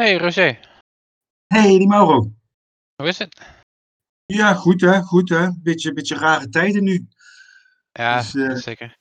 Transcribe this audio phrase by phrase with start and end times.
[0.00, 0.58] Hey Roger,
[1.46, 2.32] Hey, die Mauro.
[2.96, 3.40] hoe is het?
[4.26, 5.48] Ja, goed hè, goed hè.
[5.62, 7.08] Beetje, beetje rare tijden nu.
[7.92, 8.96] Ja, Dus eh, zeker.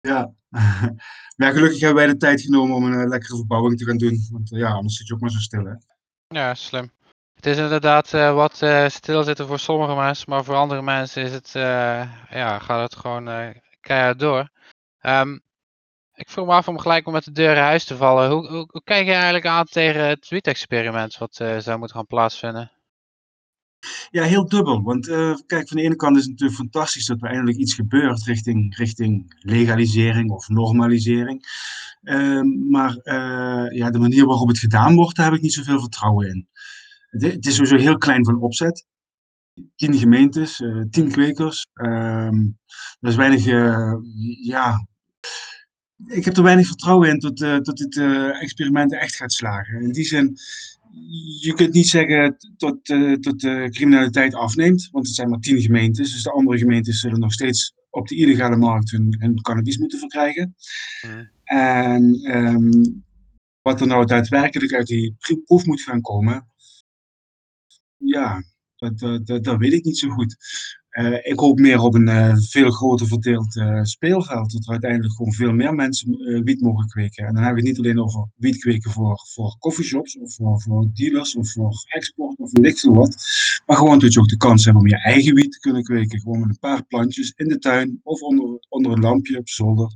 [0.00, 0.32] ja.
[1.36, 4.26] Maar gelukkig hebben wij de tijd genomen om een eh, lekkere verbouwing te gaan doen.
[4.30, 5.74] Want eh, ja, anders zit je ook maar zo stil hè.
[6.28, 6.90] Ja, slim.
[7.34, 8.56] Het is inderdaad wat
[8.92, 11.50] stilzitten voor sommige mensen, maar voor andere mensen is het,
[12.30, 14.48] ja, gaat het gewoon keihard door.
[15.00, 15.38] Ehm,
[16.16, 18.30] ik vroeg me af om gelijk om met de deur in huis te vallen.
[18.30, 22.70] Hoe, hoe, kijk je eigenlijk aan tegen het wiet-experiment wat eh, zou moeten gaan plaatsvinden?
[24.10, 24.82] Ja, heel dubbel.
[24.82, 27.74] Want eh, kijk, van de ene kant is het natuurlijk fantastisch dat er eindelijk iets
[27.74, 31.44] gebeurt richting, richting legalisering of normalisering.
[32.02, 35.80] Ehm, maar eh, ja, de manier waarop het gedaan wordt, daar heb ik niet zoveel
[35.80, 36.48] vertrouwen in.
[37.10, 38.86] Het, is sowieso heel klein van opzet.
[39.76, 41.66] Tien gemeentes, tien kwekers.
[41.72, 42.48] Ehm
[43.00, 43.44] er is weinig,
[44.44, 44.86] ja,
[46.04, 49.80] ik heb er weinig vertrouwen in dat, eh, dat dit eh, experiment echt gaat slagen.
[49.80, 50.36] In die zin,
[51.40, 55.60] je kunt niet zeggen dat, eh, dat de criminaliteit afneemt, want het zijn maar tien
[55.60, 56.12] gemeentes.
[56.12, 59.98] Dus de andere gemeentes zullen nog steeds op de illegale markt hun, hun cannabis moeten
[59.98, 60.54] verkrijgen.
[61.02, 61.24] Mhm.
[61.44, 62.84] En ehm,
[63.62, 66.48] wat er nou daadwerkelijk uit die proef moet gaan komen,
[67.96, 68.42] ja,
[68.76, 70.36] dat, dat, dat, dat weet ik niet zo goed.
[70.96, 74.52] Eh, ik hoop meer op een eh, veel groter verdeeld eh, speelveld.
[74.52, 77.26] Dat er uiteindelijk gewoon veel meer mensen wiet mogen kweken.
[77.26, 80.60] En dan hebben we het niet alleen over wiet kweken voor, voor coffeeshops of voor,
[80.60, 83.16] voor dealers of voor export of ik veel wat.
[83.66, 86.20] Maar gewoon dat je ook de kans hebt om je eigen wiet te kunnen kweken.
[86.20, 89.94] Gewoon met een paar plantjes in de tuin of onder, onder een lampje op zolder.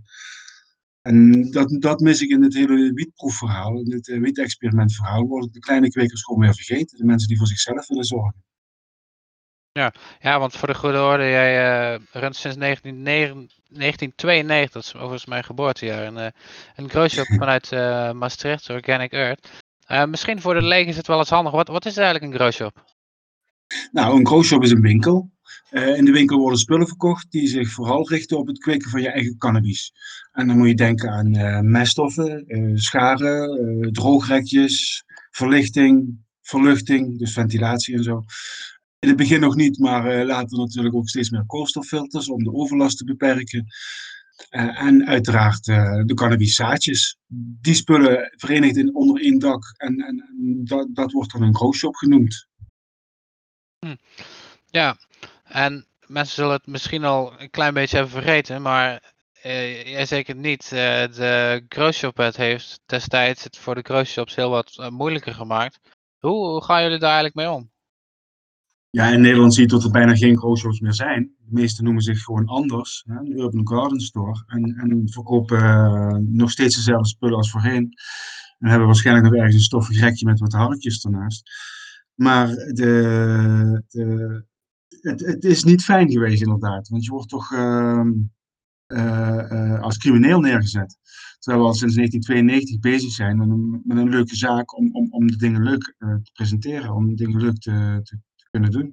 [1.03, 5.27] En dat, dat mis ik in het hele wietproefverhaal, in het wietexperimentverhaal.
[5.27, 6.98] Worden de kleine kwekers gewoon weer vergeten.
[6.98, 8.50] De mensen die voor zichzelf willen zorgen.
[9.72, 15.26] Ja, want voor de goede orde, jij eh, runt sinds 1999 1992, dat is overigens
[15.26, 16.30] mijn geboortejaar, een, eh,
[16.76, 19.48] een growshop vanuit eh, Maastricht, Organic Earth.
[20.08, 21.52] Misschien voor de leek is het wel eens handig.
[21.52, 22.84] Wat, wat is eigenlijk een growshop?
[23.92, 25.30] Nou, een growshop is een winkel.
[25.70, 29.00] Uh, in de winkel worden spullen verkocht die zich vooral richten op het kweken van
[29.00, 29.92] je eigen cannabis.
[30.32, 37.97] En dan moet je denken aan uh, meststoffen, uh, scharen, droogrekjes, verlichting, verluchting, dus ventilatie
[37.97, 38.25] en zo.
[39.00, 42.99] In het begin nog niet, maar later natuurlijk ook steeds meer koolstoffilters om de overlast
[42.99, 43.66] te beperken.
[44.50, 47.19] en uiteraard de cannabiszaadjes.
[47.60, 50.25] Die spullen verenigd in, onder één dak en, en,
[50.65, 52.49] dat, dat wordt dan een growshop genoemd.
[53.78, 53.97] Hm.
[54.66, 54.97] Ja,
[55.44, 59.12] en mensen zullen het misschien al een klein beetje hebben vergeten, maar
[59.44, 60.65] uh, jij zeker niet.
[60.65, 65.81] Uh, de growshop heeft destijds het voor de growshops heel wat uh, moeilijker gemaakt.
[66.19, 67.69] Hoe, hoe, gaan jullie daar eigenlijk mee om?
[68.91, 71.34] Ja, in Nederland zie je dat er bijna geen growshops meer zijn.
[71.39, 76.51] De meeste noemen zich gewoon anders, hè, de Urban Garden Store, en, en verkopen nog
[76.51, 77.93] steeds dezelfde spullen als voorheen.
[78.59, 81.51] En hebben waarschijnlijk nog ergens een stoffig rekje met wat harkjes ernaast.
[82.15, 84.45] Maar de, de,
[85.01, 86.89] het, het, is niet fijn geweest, inderdaad.
[86.89, 88.05] Want je wordt toch uh,
[88.87, 90.99] uh, uh, als crimineel neergezet.
[91.39, 93.39] Terwijl we al sinds 1992 bezig zijn
[93.84, 97.15] met een, leuke zaak om, om, om de dingen leuk eh, te presenteren, om de
[97.15, 98.03] dingen leuk te
[98.50, 98.93] kunnen doen.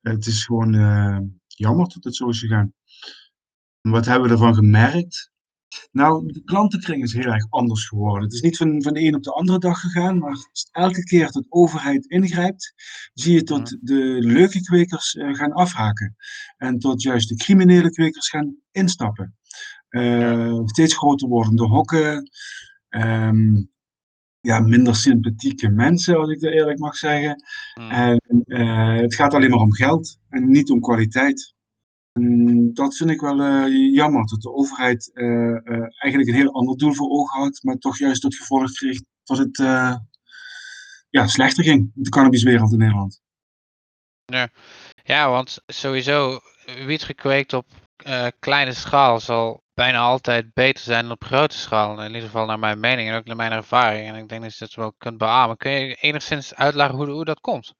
[0.00, 2.74] het is gewoon eh, jammer dat het zo is gegaan.
[3.80, 5.34] Wat hebben we ervan gemerkt?
[5.92, 8.22] Nou, de klantenkring is heel erg anders geworden.
[8.22, 10.36] Het is niet van, van de een op de andere dag gegaan, maar
[10.70, 12.74] elke keer dat de overheid ingrijpt,
[13.14, 16.16] zie je dat de leuke kwekers uh, gaan afhaken.
[16.56, 19.36] En tot juist de criminele kwekers gaan instappen.
[19.90, 20.66] Uh, ja.
[20.66, 22.30] Steeds groter wordende hokken,
[22.88, 23.70] um,
[24.46, 27.44] ja, minder sympathieke mensen, als ik dat eerlijk mag zeggen.
[27.74, 27.90] Mm.
[27.90, 31.54] En uh, het gaat alleen maar om geld en niet om kwaliteit.
[32.12, 36.52] En dat vind ik wel uh, jammer, dat de overheid uh, uh, eigenlijk een heel
[36.52, 39.56] ander doel voor ogen had, maar toch juist tot gevolg kreeg dat het
[41.10, 43.20] ja, slechter ging in de cannabiswereld in Nederland.
[44.24, 44.48] Ja,
[45.04, 46.40] ja want sowieso
[46.86, 47.66] wiet gekweekt op
[48.38, 52.00] kleine schaal zal bijna altijd beter zijn dan op grote schaal.
[52.00, 54.08] In ieder geval naar mijn mening en ook naar mijn ervaring.
[54.08, 55.56] En ik denk dat je dat wel kunt beamen.
[55.56, 57.74] Kun je enigszins uitleggen hoe, hoe dat komt?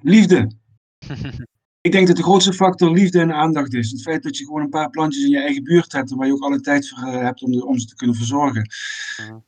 [0.00, 0.50] Liefde.
[1.80, 3.90] Ik denk dat de grootste factor liefde en aandacht is.
[3.90, 6.32] Het feit dat je gewoon een paar plantjes in je eigen buurt hebt, waar je
[6.32, 8.68] ook alle tijd voor hebt om, de, om ze te kunnen verzorgen,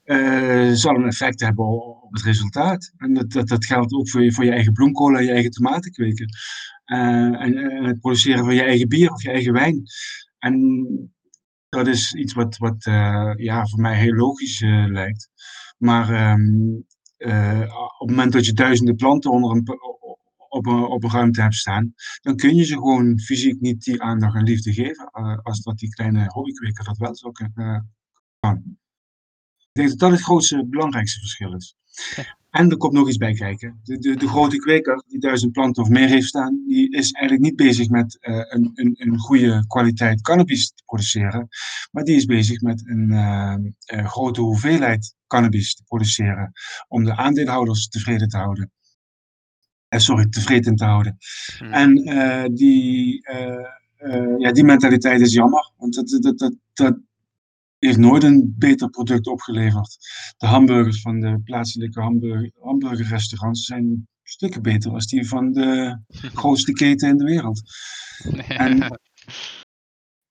[0.05, 1.65] uh, zal een effect hebben
[2.03, 2.93] op het resultaat.
[2.97, 5.51] En dat, dat, dat geldt ook voor je, voor je eigen bloemkolen en je eigen
[5.51, 6.29] tomaten kweken.
[6.87, 9.83] Uh, en, en, het produceren van je eigen bier of je eigen wijn.
[10.39, 11.14] En
[11.75, 15.29] dat is iets wat, wat uh, ja, voor mij heel logisch lijkt.
[15.79, 16.85] Maar um,
[17.99, 19.69] op het moment dat je duizenden planten onder een,
[20.49, 24.03] op een, op een ruimte hebt staan, dan kun je ze gewoon fysiek niet die
[24.03, 25.11] aandacht en liefde geven,
[25.43, 27.95] als dat die kleine hobbykweker dat wel zou kunnen.
[28.41, 31.77] Ik denk dat dat het grootste, belangrijkste verschil is.
[32.55, 33.81] En er komt nog iets bij kijken.
[33.83, 37.47] De, de, de grote kweker die duizend planten of meer heeft staan, die is eigenlijk
[37.47, 41.49] niet bezig met uh, een, een, een goede kwaliteit cannabis te produceren.
[41.91, 43.55] Maar die is bezig met een uh,
[43.95, 46.53] uh, grote hoeveelheid cannabis te produceren.
[46.89, 48.73] Om de aandeelhouders tevreden te houden.
[49.89, 51.17] sorry, tevreden te houden.
[51.59, 51.73] Hmm.
[51.73, 51.95] En
[52.55, 53.29] die,
[54.39, 55.73] ja, die mentaliteit is jammer.
[55.77, 56.99] Want dat, dat, dat, dat
[57.87, 59.97] heeft nooit een beter product opgeleverd.
[60.37, 65.99] De hamburgers van de plaatselijke hamburger, hamburgerrestaurants zijn stukken beter als die van de
[66.41, 67.63] grootste keten in de wereld.
[68.49, 68.99] En,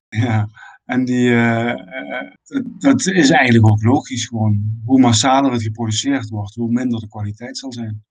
[0.25, 0.49] ja,
[0.85, 1.73] en die, uh,
[2.77, 4.81] dat is eigenlijk ook logisch gewoon.
[4.85, 8.05] Hoe massaler het geproduceerd wordt, hoe minder de kwaliteit zal zijn.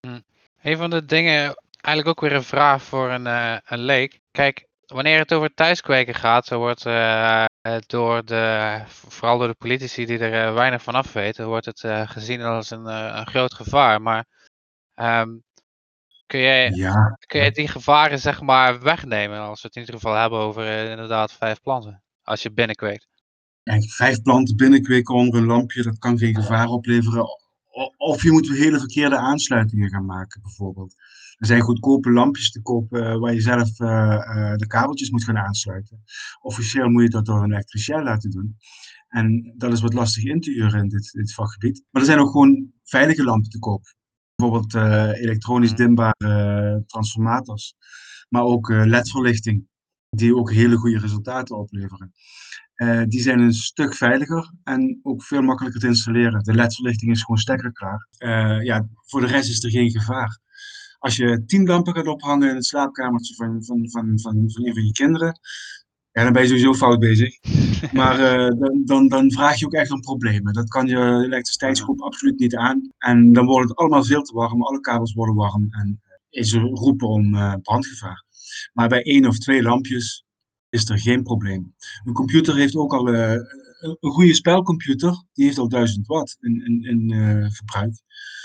[0.00, 0.20] Hm.
[0.62, 4.20] Een van de dingen, eigenlijk ook weer een vraag voor een, uh, een leek.
[4.30, 7.44] Kijk, wanneer het over thuiskweken gaat, zo wordt uh,
[7.86, 11.82] door de, vooral door de politici die er uh, weinig van af weten, wordt het
[11.82, 14.02] uh, gezien als een, een, groot gevaar.
[14.02, 14.24] Maar
[14.94, 15.42] um,
[16.26, 17.18] kun, jij, ja.
[17.26, 20.90] kun jij die gevaren zeg maar wegnemen als we het in ieder geval hebben over
[20.90, 23.08] inderdaad vijf planten, als je binnenkweekt?
[23.62, 27.26] Kijk, vijf planten binnenkweken onder een lampje, dat kan geen gevaar opleveren.
[27.96, 30.94] Of je moet hele verkeerde aansluitingen gaan maken, bijvoorbeeld.
[31.40, 35.24] Er zijn goedkope lampjes te kopen uh, waar je zelf uh, uh, de kabeltjes moet
[35.24, 36.02] gaan aansluiten.
[36.40, 38.56] Officieel moet je dat door een elektricien laten doen.
[39.08, 41.84] En dat is wat lastig in te huren in dit, dit vakgebied.
[41.90, 43.94] Maar er zijn ook gewoon veilige lampen te koop.
[44.34, 44.74] Bijvoorbeeld
[45.16, 47.74] elektronisch dimbare transformators.
[48.28, 49.66] Maar ook LED-verlichting,
[50.08, 52.12] die ook hele goede resultaten opleveren.
[53.08, 56.42] die zijn een stuk veiliger en ook veel makkelijker te installeren.
[56.42, 58.08] De LED-verlichting is gewoon stekkerklaar.
[58.62, 60.40] ja, voor de rest is er geen gevaar.
[61.00, 64.74] Als je tien lampen gaat ophangen in het slaapkamertje van, van, van, van, van een
[64.74, 65.40] van je kinderen,
[66.12, 67.38] ja, dan ben je sowieso fout bezig.
[67.92, 70.52] Maar uh, dan, dan, dan, vraag je ook echt om problemen.
[70.52, 72.92] Dat kan je elektriciteitsgroep absoluut niet aan.
[72.98, 76.00] En dan wordt het allemaal veel te warm, alle kabels worden warm en
[76.30, 78.24] is er roepen om uh, brandgevaar.
[78.72, 80.24] Maar bij één of twee lampjes
[80.68, 81.74] is er geen probleem.
[82.04, 83.32] Een computer heeft ook al uh,
[83.80, 87.10] een goede spelcomputer, die heeft al 1000 watt in, in, in
[87.52, 88.00] verbruik.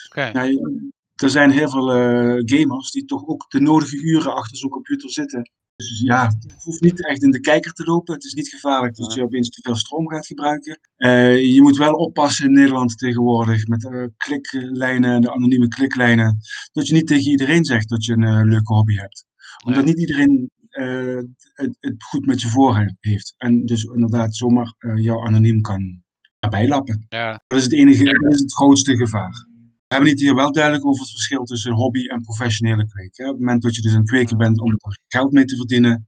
[0.09, 0.31] Okay.
[0.31, 4.69] Nou, er zijn heel veel uh, gamers die toch ook de nodige uren achter zo'n
[4.69, 5.51] computer zitten.
[5.75, 8.13] Dus ja, het hoeft niet echt in de kijker te lopen.
[8.13, 10.79] Het is niet gevaarlijk dat je opeens te veel stroom gaat gebruiken.
[10.97, 16.37] Uh, je moet wel oppassen in Nederland tegenwoordig met uh, kliklijnen, de anonieme kliklijnen.
[16.71, 19.25] Dat je niet tegen iedereen zegt dat je een leuke hobby hebt.
[19.65, 23.33] Omdat niet iedereen het, het, goed met je voor heeft.
[23.37, 26.03] En dus inderdaad zomaar jou anoniem kan
[26.49, 27.05] bijlappen.
[27.09, 27.43] Ja.
[27.47, 29.47] Dat is het enige, dat is het grootste gevaar.
[29.87, 33.25] We hebben het hier wel duidelijk over het verschil tussen hobby en professionele kweken.
[33.25, 36.07] Op het moment dat je dus een kweker bent om er geld mee te verdienen,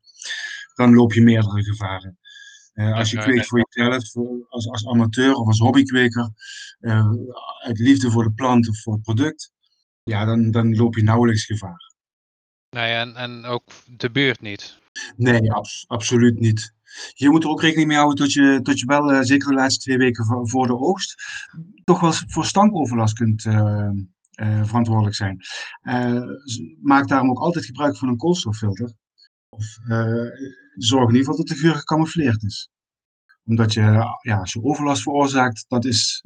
[0.76, 2.18] dan loop je meerdere gevaren.
[2.74, 4.16] Uh, als je kweekt voor jezelf,
[4.50, 6.32] als, als amateur of als hobbykweker,
[6.80, 7.12] uh,
[7.60, 9.52] uit liefde voor de plant of voor het product,
[10.04, 11.94] ja, dan, dan loop je nauwelijks gevaar.
[12.70, 14.80] Nee, en, en ook de buurt niet?
[15.16, 16.74] Nee, abs absoluut niet.
[17.14, 19.54] Je moet er ook rekening mee houden dat je, dat je wel, uh, zeker de
[19.54, 21.24] laatste twee weken voor, de oogst,
[21.84, 23.90] toch wel voor stankoverlast kunt uh,
[24.42, 25.40] uh, verantwoordelijk zijn.
[26.82, 28.94] maak daarom ook altijd gebruik van een koolstoffilter.
[29.50, 29.78] Of
[30.76, 32.70] zorg in ieder geval dat de geur gecamoufleerd is.
[33.44, 33.82] Omdat je,
[34.22, 36.24] ja, als je overlast veroorzaakt, dat is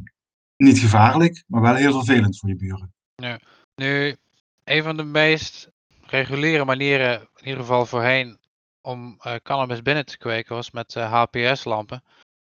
[0.57, 2.93] niet gevaarlijk, maar wel heel vervelend voor je buren.
[3.15, 3.39] Ja.
[3.75, 4.15] Nu,
[4.63, 5.69] een van de meest
[6.01, 8.37] reguliere manieren, in ieder geval voorheen,
[8.81, 12.03] om uh, cannabis binnen te kweken was met HPS-lampen.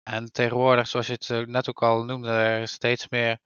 [0.03, 3.37] En tegenwoordig, zoals je het uh, net ook al noemde, er steeds meer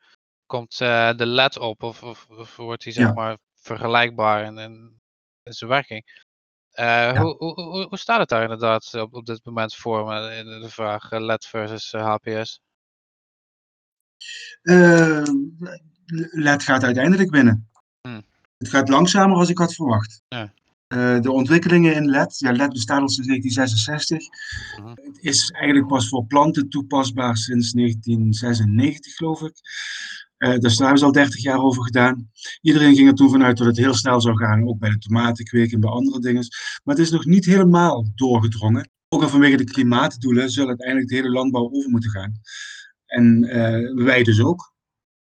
[0.45, 3.13] komt de LED op, of, of, of wordt die zeg ja.
[3.13, 4.99] maar vergelijkbaar in, in,
[5.43, 6.23] zijn werking.
[6.69, 7.21] Ja.
[7.21, 11.11] Hoe, hoe, hoe, staat het daar inderdaad op, op dit moment voor in de vraag
[11.11, 12.59] LED versus HPS?
[16.31, 17.69] LED gaat uiteindelijk binnen.
[18.01, 18.21] Hm.
[18.57, 20.21] Het gaat langzamer als ik had verwacht.
[20.27, 20.53] Ja.
[20.93, 24.27] Uh, de ontwikkelingen in LED, ja, LED bestaat al sinds 1966.
[24.79, 24.95] Uh-huh.
[24.95, 29.53] Het is eigenlijk pas voor planten toepasbaar sinds 1996, geloof ik.
[30.37, 32.29] Uh, dus daar hebben ze al 30 jaar over gedaan.
[32.61, 35.71] Iedereen ging er toen vanuit dat het heel snel zou gaan, ook bij de tomatenkweek
[35.71, 36.47] en bij andere dingen.
[36.83, 38.89] Maar het is nog niet helemaal doorgedrongen.
[39.09, 42.33] Ook al vanwege de klimaatdoelen zullen uiteindelijk de hele landbouw over moeten gaan.
[43.05, 44.73] En uh, wij dus ook.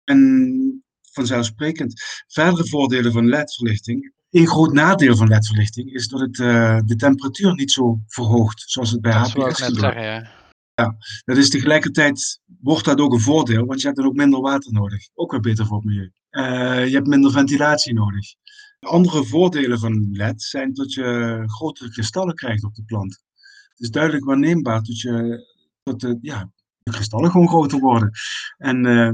[0.05, 2.03] En vanzelfsprekend.
[2.27, 7.55] Verdere voordelen van LED-verlichting een groot nadeel van ledverlichting is dat het uh, de temperatuur
[7.55, 9.95] niet zo verhoogt, zoals het bij dat HPS gebeurt.
[9.95, 10.31] Ja.
[10.75, 14.41] ja, dat is tegelijkertijd, wordt dat ook een voordeel, want je hebt dan ook minder
[14.41, 15.09] water nodig.
[15.14, 16.12] Ook weer beter voor het milieu.
[16.31, 18.35] Uh, je hebt minder ventilatie nodig.
[18.81, 23.23] Andere voordelen van LED zijn dat je grotere kristallen krijgt op de plant.
[23.69, 25.45] Het is duidelijk waarneembaar dat, je,
[25.83, 26.50] dat de, ja,
[26.83, 28.11] de kristallen gewoon groter worden.
[28.57, 29.12] En uh,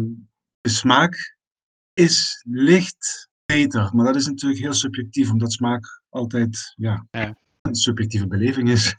[0.61, 1.37] de smaak
[1.93, 3.91] is licht beter.
[3.95, 7.35] Maar dat is natuurlijk heel subjectief, omdat smaak altijd ja, Ja.
[7.63, 8.95] een subjectieve beleving is.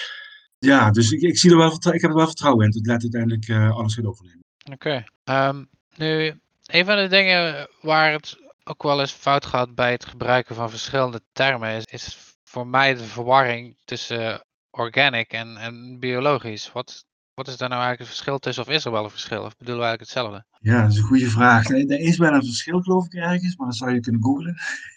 [0.70, 3.02] ja, dus ik, ik, zie er wel, ik heb er wel vertrouwen in dat Let
[3.02, 4.44] uiteindelijk eh, alles gaat overnemen.
[4.72, 5.04] Oké.
[5.24, 5.64] Ehm,
[5.96, 10.54] nu, een van de dingen waar het ook wel eens fout gaat bij het gebruiken
[10.54, 16.72] van verschillende termen is, is voor mij de verwarring tussen organic en, en biologisch.
[16.72, 17.04] Wat,
[17.42, 18.64] wat is daar nou eigenlijk het verschil tussen?
[18.64, 19.42] Of is er wel een verschil?
[19.42, 20.44] Of bedoelen we eigenlijk hetzelfde?
[20.60, 21.68] Ja, dat is een goede vraag.
[21.68, 24.56] Er er is wel een verschil, geloof ik, ergens, maar dat zou je kunnen googlen.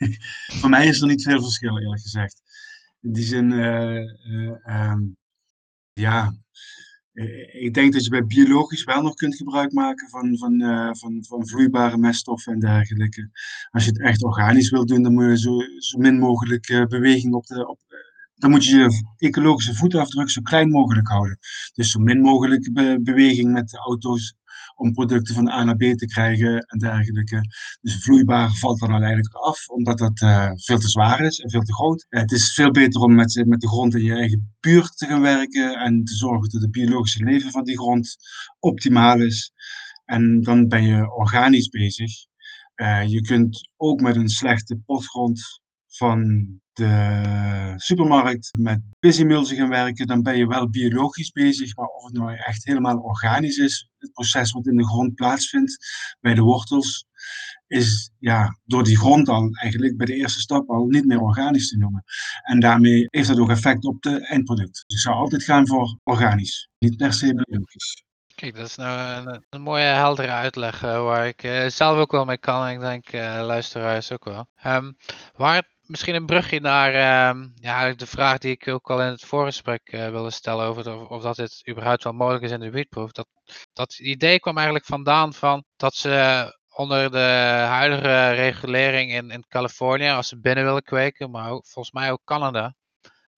[0.60, 2.42] Voor mij is er niet veel verschil, eerlijk gezegd.
[3.02, 5.02] In die zin, eh, eh, ehm,
[5.94, 6.34] ja,
[7.14, 10.60] eh, ik denk dat je bij biologisch wel nog kunt gebruik maken van, van,
[10.98, 13.30] van, van vloeibare meststoffen en dergelijke.
[13.72, 17.34] Als je het echt organisch wilt doen, dan moet je zo, zo min mogelijk beweging
[17.34, 17.68] op de.
[17.68, 17.80] Op,
[18.36, 21.38] dan moet je je ecologische voetafdruk zo klein mogelijk houden.
[21.74, 24.36] Dus zo min mogelijk be- beweging met de auto's
[24.75, 27.42] om producten van A naar B te krijgen en dergelijke.
[27.82, 31.62] Dus vloeibaar valt dan uiteindelijk af, omdat dat eh, veel te zwaar is en veel
[31.62, 32.06] te groot.
[32.10, 35.06] Eh, het is veel beter om met, met de grond in je eigen buurt te
[35.06, 38.15] gaan werken en te zorgen dat het biologische leven van die grond
[38.60, 39.51] optimaal is.
[40.06, 42.12] En dan ben je organisch bezig.
[42.75, 45.62] Eh, je kunt ook met een slechte potgrond
[45.98, 52.04] van de supermarkt met busymulsen gaan werken, dan ben je wel biologisch bezig, maar of
[52.04, 55.78] het nou echt helemaal organisch is, het proces wat in de grond plaatsvindt
[56.20, 57.06] bij de wortels,
[57.68, 61.70] is ja, door die grond al eigenlijk bij de eerste stap al niet meer organisch
[61.70, 62.04] te noemen.
[62.44, 64.84] En daarmee heeft dat ook effect op het eindproduct.
[64.88, 68.04] Dus ik zou altijd gaan voor organisch, niet per se biologisch.
[68.36, 72.25] Kijk, dat is nou een, mooie heldere uitleg eh, waar ik eh, zelf ook wel
[72.25, 72.66] mee kan.
[72.66, 74.48] En ik denk eh luisteraars ook wel.
[74.56, 74.92] Ehm,
[75.36, 79.25] waar misschien een brugje naar ehm, ja, de vraag die ik ook al in het
[79.25, 83.12] voorgesprek eh, wilde stellen over of, dat dit überhaupt wel mogelijk is in de wietproef.
[83.12, 83.27] Dat,
[83.74, 90.10] dat idee kwam eigenlijk vandaan van dat ze onder de huidige regulering in, in Californië,
[90.10, 92.75] als ze binnen willen kweken, maar ook, volgens mij ook Canada,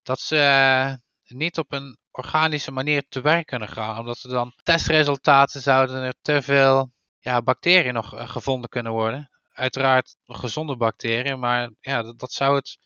[0.03, 0.93] dat ze eh,
[1.37, 3.99] niet op een organische manier te werk kunnen gaan.
[3.99, 9.29] Omdat er dan testresultaten zouden er te veel ja, bacteriën nog eh, gevonden kunnen worden.
[9.57, 12.77] Uiteraard gezonde bacteriën, maar ja, dat, dat zou het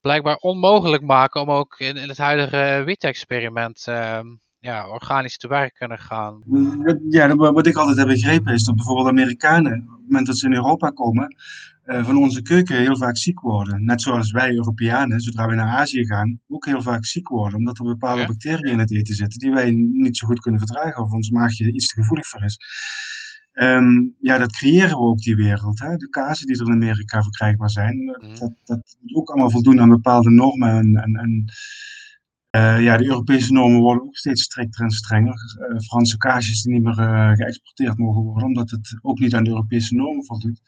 [0.00, 4.26] blijkbaar onmogelijk maken om ook in, in het huidige wiet-experiment ehm,
[4.58, 6.42] ja, organisch te werk kunnen gaan.
[7.08, 10.46] Ja, wat ik altijd heb begrepen is dat bijvoorbeeld Amerikanen, op het moment dat ze
[10.46, 11.36] in Europa komen,
[11.82, 13.84] eh, van onze keuken heel vaak ziek worden.
[13.84, 17.58] Net zoals wij Europeanen, zodra we naar Azië gaan, ook heel vaak ziek worden.
[17.58, 18.26] Omdat er bepaalde Ja.
[18.26, 21.72] bacteriën in het eten zitten die wij niet zo goed kunnen verdragen of ons maagje
[21.72, 22.58] iets te gevoelig voor is.
[23.58, 25.78] Ehm, ja, dat creëren we ook die wereld.
[25.78, 25.96] Hè?
[25.96, 28.38] De kazen die er in Amerika verkrijgbaar zijn, eh, Mhm.
[28.38, 30.68] dat, dat moet ook allemaal voldoen aan bepaalde normen.
[30.68, 31.44] En, en, en
[32.50, 35.56] eh, ja, de Europese normen worden ook steeds strikter en strenger.
[35.68, 36.94] Eh, Franse kaasjes die niet meer
[37.36, 40.60] geëxporteerd mogen worden, omdat het ook niet aan de Europese normen voldoet.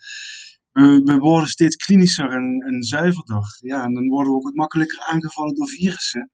[0.73, 3.59] We, we worden steeds klinischer en, en zuiverder.
[3.61, 6.31] Ja, en dan worden we ook wat makkelijker aangevallen door virussen.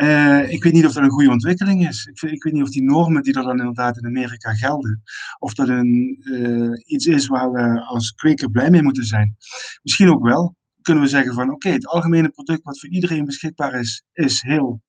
[0.00, 2.04] Eh, ik weet niet of dat een goede ontwikkeling is.
[2.04, 5.02] Ik, ik weet niet of die normen die er dan inderdaad in Amerika gelden,
[5.38, 9.36] of dat een, eh, iets is waar we als kweker blij mee moeten zijn.
[9.82, 10.56] Misschien ook wel.
[10.82, 14.80] Kunnen we zeggen van oké, het algemene product wat voor iedereen beschikbaar is, is heel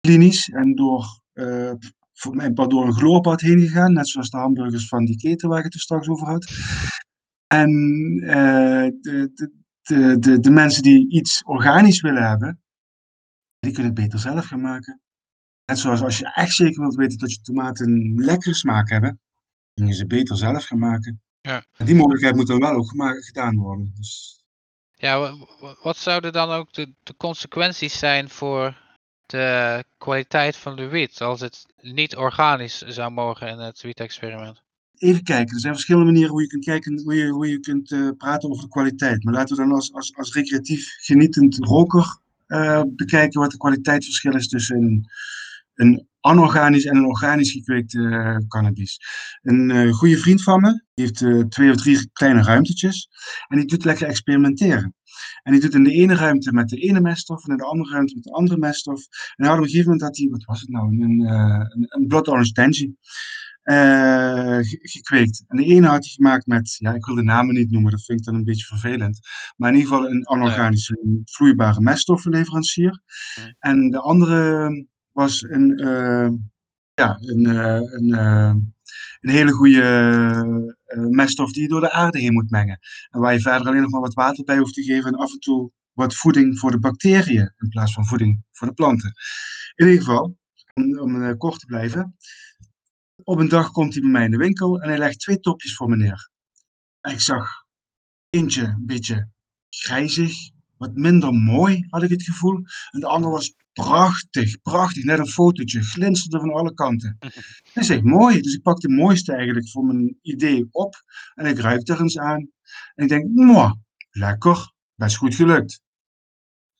[0.00, 1.72] klinisch en door, eh,
[2.12, 5.48] voor mijn part door een gloorbad heen gegaan, net zoals de hamburgers van die keten
[5.48, 6.50] waar ik het straks over had.
[7.46, 7.70] En
[9.00, 9.30] de,
[9.82, 12.63] de, de, de mensen die iets organisch willen hebben,
[13.64, 15.00] die kunnen het beter zelf gaan maken.
[15.66, 19.20] Net zoals als je echt zeker wilt weten dat je tomaten een lekkere smaak hebben,
[19.74, 21.22] kun je ze beter zelf gaan maken.
[21.40, 21.64] Ja.
[21.76, 23.92] En die mogelijkheid moet dan wel ook gema- gedaan worden.
[23.96, 24.42] Dus
[24.94, 28.82] Ja, wa- wa- wat zouden dan ook de, de consequenties zijn voor
[29.26, 34.62] de kwaliteit van de wiet als het niet organisch zou mogen in het wiet-experiment?
[34.94, 35.54] even kijken.
[35.54, 38.50] Er zijn verschillende manieren hoe je kunt kijken, hoe je, hoe je kunt eh, praten
[38.50, 39.24] over de kwaliteit.
[39.24, 44.34] Maar laten we dan als, als, als recreatief genietend roker eh, bekijken wat de kwaliteitsverschil
[44.34, 45.10] is tussen een,
[45.74, 49.00] een anorganisch en een organisch gekweekte eh, cannabis.
[49.42, 53.08] Een eh, goede vriend van me, die heeft twee of drie kleine ruimtetjes
[53.48, 54.94] en die doet lekker experimenteren.
[55.42, 57.90] En die doet in de ene ruimte met de ene meststof en in de andere
[57.90, 59.02] ruimte met de andere meststof.
[59.36, 62.28] En op een gegeven moment had hij, wat was het nou, een, een, een blood
[62.28, 62.94] orange tangy
[64.82, 65.44] gekweekt.
[65.48, 68.04] En de ene had hij gemaakt met, ja, ik wil de namen niet noemen, dat
[68.04, 69.18] vind ik dan een beetje vervelend.
[69.56, 73.02] Maar in ieder geval een anorganische, vloeibare meststoffenleverancier.
[73.58, 74.70] En de andere
[75.12, 76.28] was een, eh,
[76.94, 78.54] ja, een, eh, een, eh,
[79.20, 79.82] een hele goede
[80.84, 82.78] eh, meststof die je door de aarde heen moet mengen.
[83.10, 85.32] En waar je verder alleen nog maar wat water bij hoeft te geven en af
[85.32, 89.12] en toe wat voeding voor de bacteriën in plaats van voeding voor de planten.
[89.74, 90.36] In ieder geval,
[90.74, 92.16] om, om eh, kort te blijven.
[93.22, 95.76] Op een dag komt hij bij mij in de winkel en hij legt twee topjes
[95.76, 96.30] voor me neer.
[97.00, 97.64] ik zag
[98.30, 99.28] eentje een beetje
[99.68, 102.54] grijzig, wat minder mooi, had ik het gevoel.
[102.90, 107.16] En de andere was prachtig, prachtig, net een fotootje, glinsterde van alle kanten.
[107.18, 107.32] Dat
[107.74, 111.02] is echt mooi, dus ik pak de mooiste eigenlijk voor mijn idee op
[111.34, 112.50] en ik ruik er eens aan.
[112.94, 113.74] En ik denk, mooi,
[114.10, 115.82] lekker, best goed gelukt.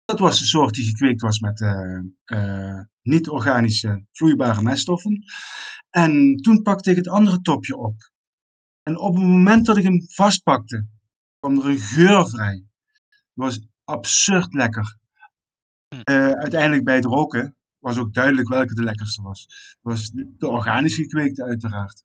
[0.04, 5.24] Dat was de soort die gekweekt was met uh, uh, niet-organische vloeibare meststoffen.
[5.94, 8.10] En toen pakte ik het andere topje op.
[8.82, 10.86] En op het moment dat ik hem vastpakte,
[11.38, 12.64] kwam er een geur vrij.
[13.08, 14.98] Het was absurd lekker.
[15.88, 19.42] Uh, uiteindelijk bij het roken was ook duidelijk welke de lekkerste was.
[19.42, 22.02] Het was de organisch gekweekte uiteraard.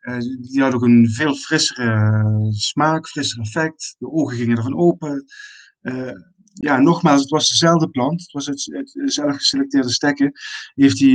[0.00, 3.96] Uh, die had ook een veel frissere smaak, frisser effect.
[3.98, 5.24] De ogen gingen ervan open.
[5.82, 6.12] Uh,
[6.52, 8.20] ja, nogmaals, het was dezelfde plant.
[8.20, 10.32] Het was het, het zelf geselecteerde stekken.
[10.74, 11.10] Heeft hij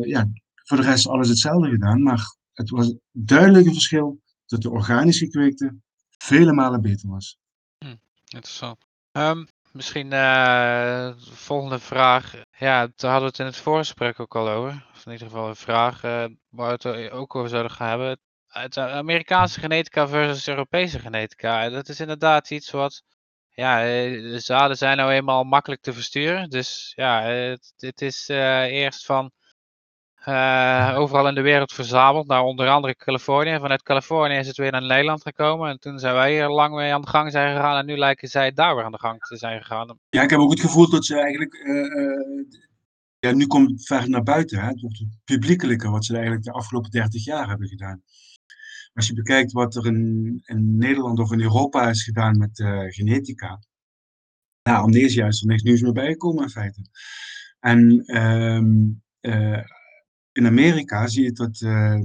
[0.00, 0.28] ja,
[0.66, 2.02] voor de rest alles hetzelfde gedaan.
[2.02, 5.76] Maar het was duidelijk een verschil dat de organisch gekweekte
[6.18, 7.38] vele malen beter was.
[7.78, 8.78] Hm, interessant.
[9.12, 12.34] Um, misschien uh, volgende vraag.
[12.58, 14.86] Ja, daar hadden we het in het voorgesprek ook al over.
[14.94, 18.18] Of in ieder geval een vraag uh, waar we het ook over zouden gaan hebben.
[18.46, 21.68] Het Amerikaanse genetica versus Europese genetica.
[21.68, 23.02] Dat is inderdaad iets wat.
[23.50, 26.50] Ja, eh, de zaden zijn nou eenmaal makkelijk te versturen.
[26.50, 29.32] Dus ja, het, is eerst van
[30.96, 32.26] overal in de wereld verzameld.
[32.26, 33.58] Nou, onder andere Californië.
[33.60, 35.70] Vanuit Californië is het weer naar Nederland gekomen.
[35.70, 37.78] En toen zijn wij hier lang mee aan de gang zijn gegaan.
[37.78, 39.98] En nu lijken zij daar weer aan de gang te zijn gegaan.
[40.08, 41.54] Ja, ik heb ook het gevoel dat ze eigenlijk.
[41.54, 42.44] Uh,
[43.18, 44.58] ja, nu komt het ver naar buiten.
[44.58, 44.66] Hè?
[44.66, 48.02] Het wordt het publiekelijke wat ze eigenlijk de afgelopen 30 jaar hebben gedaan.
[48.92, 53.58] Als je bekijkt wat er in, in Nederland of in Europa is gedaan met genetica.
[54.62, 56.80] Nou, amnesia is er niks nieuws meer bijgekomen in feite.
[57.60, 59.02] En um,
[60.36, 62.00] in Amerika zie je dat, uh,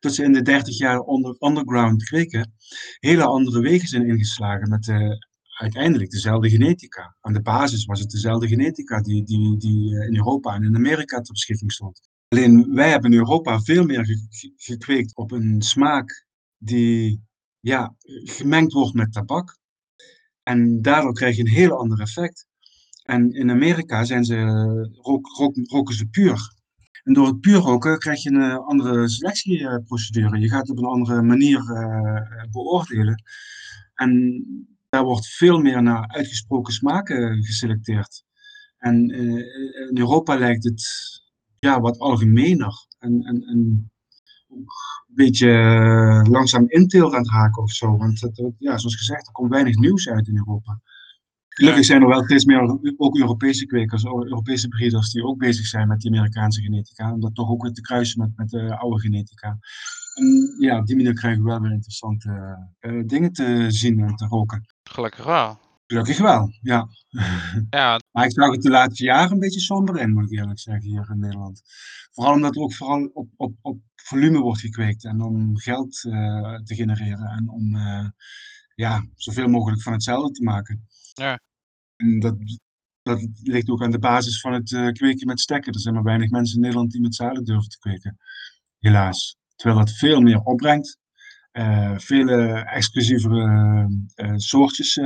[0.00, 2.52] dat ze in de 30 jaar onder, underground kweken
[2.98, 5.10] hele andere wegen zijn ingeslagen met uh,
[5.58, 7.16] uiteindelijk dezelfde genetica.
[7.20, 11.20] Aan de basis was het dezelfde genetica die, die, die in Europa en in Amerika
[11.20, 12.00] ter beschikking stond.
[12.28, 16.26] Alleen wij hebben in Europa veel meer ge gekweekt op een smaak
[16.58, 17.22] die
[17.60, 19.58] ja, gemengd wordt met tabak.
[20.42, 22.46] En daardoor krijg je een heel ander effect.
[23.02, 24.36] En in Amerika zijn ze,
[25.66, 26.60] roken ze puur.
[27.02, 30.38] En door het puur roken krijg je een eh, andere selectieprocedure.
[30.38, 33.22] Je gaat op een andere manier uh, beoordelen.
[33.94, 34.42] En
[34.88, 38.24] daar wordt veel meer naar uitgesproken smaken geselecteerd.
[38.78, 39.10] En
[39.90, 40.82] in Europa lijkt het
[41.58, 42.86] ja, wat algemener.
[42.98, 43.90] En, en, en
[44.48, 44.66] een
[45.06, 45.48] beetje
[46.28, 47.96] langzaam inteelt aan het raken of zo.
[47.96, 50.80] Want het, ja, zoals gezegd, er komt weinig nieuws uit in Europa.
[51.54, 55.88] Gelukkig zijn er wel steeds meer ook Europese kwekers, Europese breeders die ook bezig zijn
[55.88, 57.12] met die Amerikaanse genetica.
[57.12, 59.58] Om dat toch ook weer te kruisen met, met de oude genetica.
[60.14, 64.16] En ja, op die manier krijgen we wel weer interessante uh, dingen te zien en
[64.16, 64.66] te roken.
[64.82, 65.58] Gelukkig wel.
[65.86, 66.88] Gelukkig wel, ja.
[67.70, 68.00] ja.
[68.12, 70.90] maar ik zag het de laatste jaren een beetje somber in, moet ik eerlijk zeggen,
[70.90, 71.62] hier in Nederland.
[72.12, 76.54] Vooral omdat er ook vooral op, op, op volume wordt gekweekt en om geld uh,
[76.54, 78.08] te genereren en om uh,
[78.74, 80.86] ja, zoveel mogelijk van hetzelfde te maken.
[81.12, 81.40] Ja.
[81.96, 82.36] En dat,
[83.02, 85.72] dat ligt ook aan de basis van het uh, kweken met stekken.
[85.72, 88.18] Er zijn maar weinig mensen in Nederland die met zaden durven te kweken.
[88.78, 89.36] Helaas.
[89.56, 90.98] Terwijl dat veel meer opbrengt.
[91.52, 95.00] Uh, vele exclusievere uh, soortjes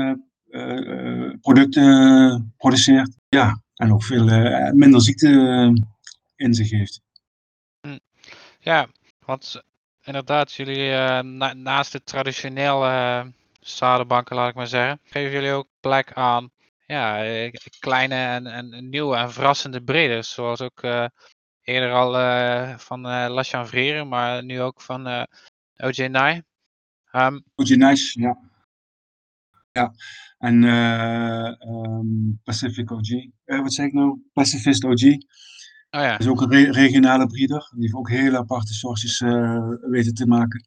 [1.41, 3.17] producten produceert.
[3.29, 4.25] Ja, en ook veel
[4.73, 5.29] minder ziekte
[6.37, 7.01] in zich heeft.
[7.81, 7.99] Hm.
[8.61, 8.89] Ja,
[9.25, 9.63] want
[10.05, 10.91] inderdaad, jullie
[11.23, 13.33] na naast het traditionele
[13.69, 15.01] zadenbanken, laat ik maar zeggen.
[15.05, 16.51] Geven jullie ook plek aan
[16.87, 20.31] ja, eh, kleine en, en nieuwe en verrassende breeders.
[20.31, 21.07] Zoals ook uh,
[21.63, 25.23] eerder al uh, van uh, La Chanvriere, maar nu ook van uh,
[25.77, 26.45] OJ Nye.
[27.13, 28.39] Um, OJ Nice, ja.
[29.73, 29.93] Ja,
[30.39, 33.09] en um, Pacific OG.
[33.45, 34.21] wat zeg ik nou?
[34.33, 35.03] Pacifist OG.
[35.91, 36.11] Oh ja.
[36.11, 37.69] Dat is ook een re regionale breeder.
[37.71, 39.21] Die heeft ook hele aparte soortjes
[39.81, 40.67] weten te maken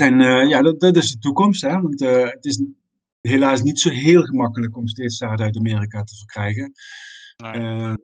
[0.00, 1.62] zijn, uh, ja, dat, dat, is de toekomst.
[1.62, 1.80] Hè?
[1.80, 2.62] Want uh, het is
[3.20, 6.72] helaas niet zo heel gemakkelijk om steeds zaad uit Amerika te verkrijgen.
[7.36, 7.60] Nee.
[7.60, 7.94] Uh,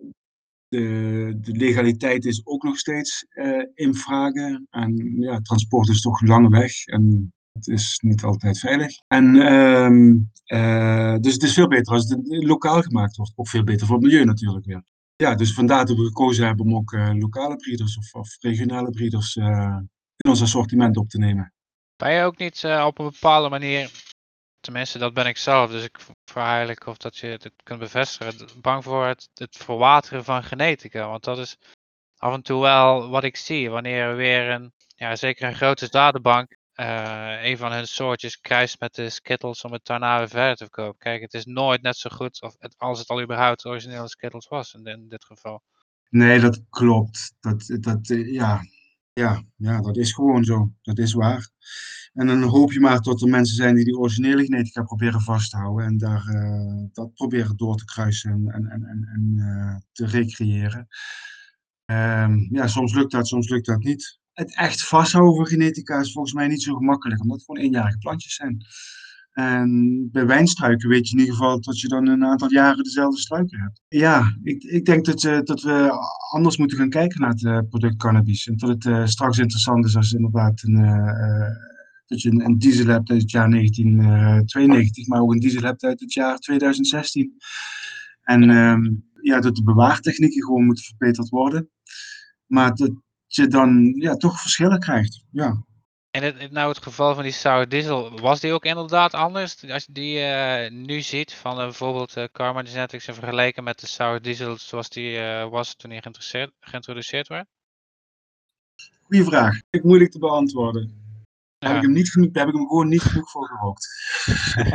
[0.69, 3.27] de, de, legaliteit is ook nog steeds
[3.75, 4.33] in vraag.
[4.71, 6.87] En ja, transport is toch lang weg.
[6.87, 8.93] En het is niet altijd veilig.
[9.07, 10.31] En, um,
[11.21, 13.33] dus het is veel beter als het lokaal gemaakt wordt.
[13.37, 14.83] Ook veel beter voor het milieu natuurlijk weer.
[15.17, 19.37] Ja, dus vandaar dat we gekozen hebben om ook lokale breeders of, of regionale breeders
[20.17, 21.55] in ons assortiment op te nemen.
[21.97, 23.91] Ben je ook niet uh, op een bepaalde manier,
[24.61, 28.49] tenminste dat ben ik zelf, dus ik vraag eigenlijk of dat je het kunt bevestigen,
[28.61, 31.09] bang voor het, het verwateren van genetica?
[31.09, 31.57] Want dat is
[32.17, 35.91] af en toe wel wat ik zie, wanneer er weer een, ja zeker een grote
[35.91, 40.57] datenbank eh, een van hun soortjes kruist met de Skittles om het daarna weer verder
[40.57, 40.99] te verkopen.
[40.99, 44.75] Kijk, het is nooit net zo goed of als het al überhaupt originele Skittles was
[44.75, 45.63] in, in dit geval.
[46.09, 47.35] Nee, dat klopt.
[47.41, 48.61] Dat, dat, eh, ja.
[49.21, 50.73] Ja, ja, dat is gewoon zo.
[50.83, 51.51] Dat is waar.
[52.13, 55.51] En dan hoop je maar dat er mensen zijn die die originele genetica proberen vast
[55.51, 59.77] te houden en daar, eh, dat proberen door te kruisen en, en, en, en eh,
[59.93, 60.87] te recreëren.
[61.85, 64.19] Ehm, ja, soms lukt dat, soms lukt dat niet.
[64.33, 67.99] Het echt vasthouden van genetica is volgens mij niet zo gemakkelijk, omdat het gewoon eenjarige
[67.99, 68.67] plantjes zijn.
[69.37, 73.21] En bij wijnstruiken weet je in ieder geval dat je dan een aantal jaren dezelfde
[73.21, 73.83] struiken hebt.
[73.89, 75.91] Ja, ik, ik denk dat, uh, dat we
[76.31, 78.47] anders moeten gaan kijken naar het uh, product cannabis.
[78.47, 80.75] En dat het uh, straks interessant is als inderdaad een,
[82.07, 85.85] dat je een, een, diesel hebt uit het jaar 1992, maar ook een diesel hebt
[85.85, 87.33] uit het jaar 2016.
[88.23, 91.71] En um, ja, dat de bewaartechnieken gewoon moeten verbeterd worden.
[92.47, 92.93] Maar dat
[93.27, 95.25] je dan ja, toch verschillen krijgt.
[95.31, 95.65] Ja.
[96.17, 99.71] En het, nou het geval van die sour diesel, was die ook inderdaad anders?
[99.71, 103.81] Als je die uh, nu ziet van uh, bijvoorbeeld uh, Karma Genetics en vergeleken met
[103.81, 105.19] de sour diesel zoals die
[105.51, 106.03] was toen die
[106.61, 107.49] geïntroduceerd werd?
[109.03, 109.61] Goeie vraag.
[109.71, 111.05] Ik moeilijk te beantwoorden.
[111.59, 113.89] Daar, heb ik hem niet genoeg, heb ik hem gewoon niet genoeg voor gehoopt.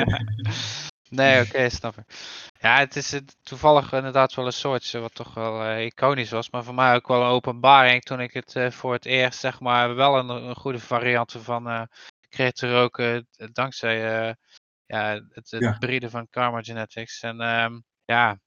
[1.09, 2.05] nee, oké, okay, snap ik.
[2.61, 6.49] Ja, het is toevallig inderdaad wel een soortje wat toch wel uh, iconisch was.
[6.49, 9.59] Maar voor mij ook wel een openbaring toen ik het uh, voor het eerst, zeg
[9.59, 11.81] maar, wel een, een goede variant van uh,
[12.29, 13.27] kreeg te roken.
[13.51, 13.97] Dankzij
[14.85, 15.77] ja, het, het ja.
[15.79, 17.21] breeden van Karma Genetics.
[17.21, 18.39] En um, ja,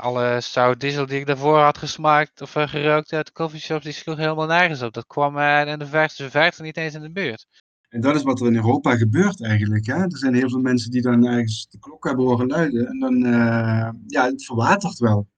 [0.00, 4.16] alle sour diesel die ik daarvoor had gesmaakt of gerookt uit de coffeeshops, die sloeg
[4.16, 4.92] helemaal nergens op.
[4.92, 7.46] Dat kwam in de verste verte niet eens in de buurt.
[7.88, 9.86] En dat is wat er in Europa gebeurt eigenlijk.
[9.86, 9.94] Hè?
[9.94, 12.86] Er zijn heel veel mensen die dan ergens de klok hebben horen luiden.
[12.86, 15.28] En dan, uh, ja, het verwatert wel.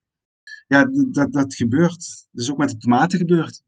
[0.66, 2.26] Ja, dat, dat gebeurt.
[2.30, 3.62] Dat is ook met de tomaten gebeurd.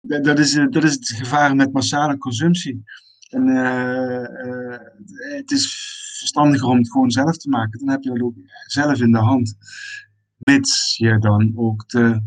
[0.00, 2.84] dat, is, dat is het gevaar met massale consumptie.
[3.28, 4.78] En uh, uh,
[5.36, 5.66] het is
[6.18, 7.78] verstandiger om het gewoon zelf te maken.
[7.78, 8.34] Dan heb je het ook
[8.66, 9.56] zelf in de hand.
[10.38, 12.22] Mits je dan ook de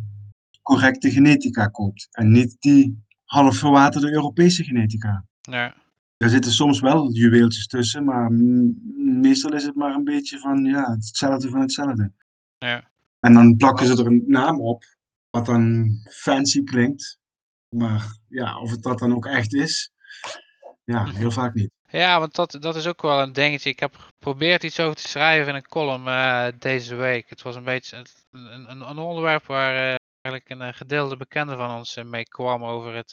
[0.62, 2.08] correcte genetica koopt.
[2.12, 5.26] En niet die half verwaterde Europese genetica.
[5.41, 5.76] Ja.
[6.17, 8.32] Er zitten soms wel juweeltjes tussen, maar
[8.98, 12.12] meestal is het maar een beetje van ja, hetzelfde van hetzelfde.
[12.58, 12.89] Ja.
[13.20, 14.84] En dan plakken ze er een naam op,
[15.30, 17.20] wat dan fancy klinkt.
[17.76, 19.91] Maar ja, of het dat dan ook echt is,
[20.84, 21.72] ja, heel vaak niet.
[21.88, 23.70] Ja, want dat, dat is ook wel een dingetje.
[23.70, 27.30] Ik heb geprobeerd iets over te schrijven in een column uh, deze week.
[27.30, 27.98] Het was een beetje
[28.32, 32.64] een, een, een onderwerp waar uh, eigenlijk een uh, gedeelde bekende van ons mee kwam
[32.64, 33.10] over het,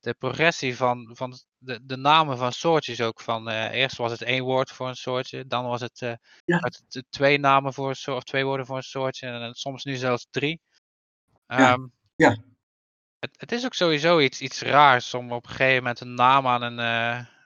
[0.00, 3.20] de progressie van, van de, de namen van soortjes ook.
[3.20, 5.98] Van, eerst was het één woord voor een soortje, dan was het,
[6.44, 6.58] ja.
[6.58, 9.94] het twee namen voor een soort, of twee woorden voor een soortje en soms nu
[9.96, 10.60] zelfs drie.
[11.46, 11.72] Ja.
[11.72, 12.36] Um, ja.
[13.18, 16.46] Het, het, is ook sowieso iets, iets raars om op een gegeven moment een naam
[16.46, 16.80] aan een,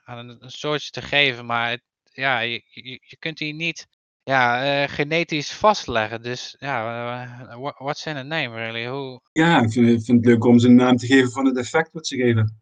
[0.03, 3.87] aan een, een soortje te geven, maar het, ja, je, je, je kunt die niet
[4.23, 6.21] ja, uh, genetisch vastleggen.
[6.21, 8.87] Dus ja, uh, what's in a name really?
[8.87, 9.21] Hoe...
[9.31, 11.57] Ja, ik vind, ik vind, het leuk om ze een naam te geven van het
[11.57, 12.57] effect wat ze geven.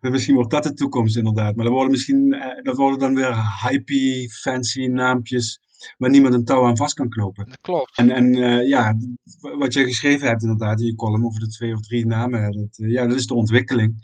[0.00, 1.54] misschien wordt dat de toekomst inderdaad.
[1.54, 5.60] Maar dat worden misschien dat worden dan weer hypey, fancy naampjes
[5.98, 7.46] waar niemand een touw aan vast kan knopen.
[7.48, 7.96] Dat klopt.
[7.96, 8.34] En, en
[8.66, 8.96] ja,
[9.40, 12.90] wat je geschreven hebt inderdaad in je column over de twee of drie namen, dat,
[12.90, 13.94] ja, dat is de ontwikkeling.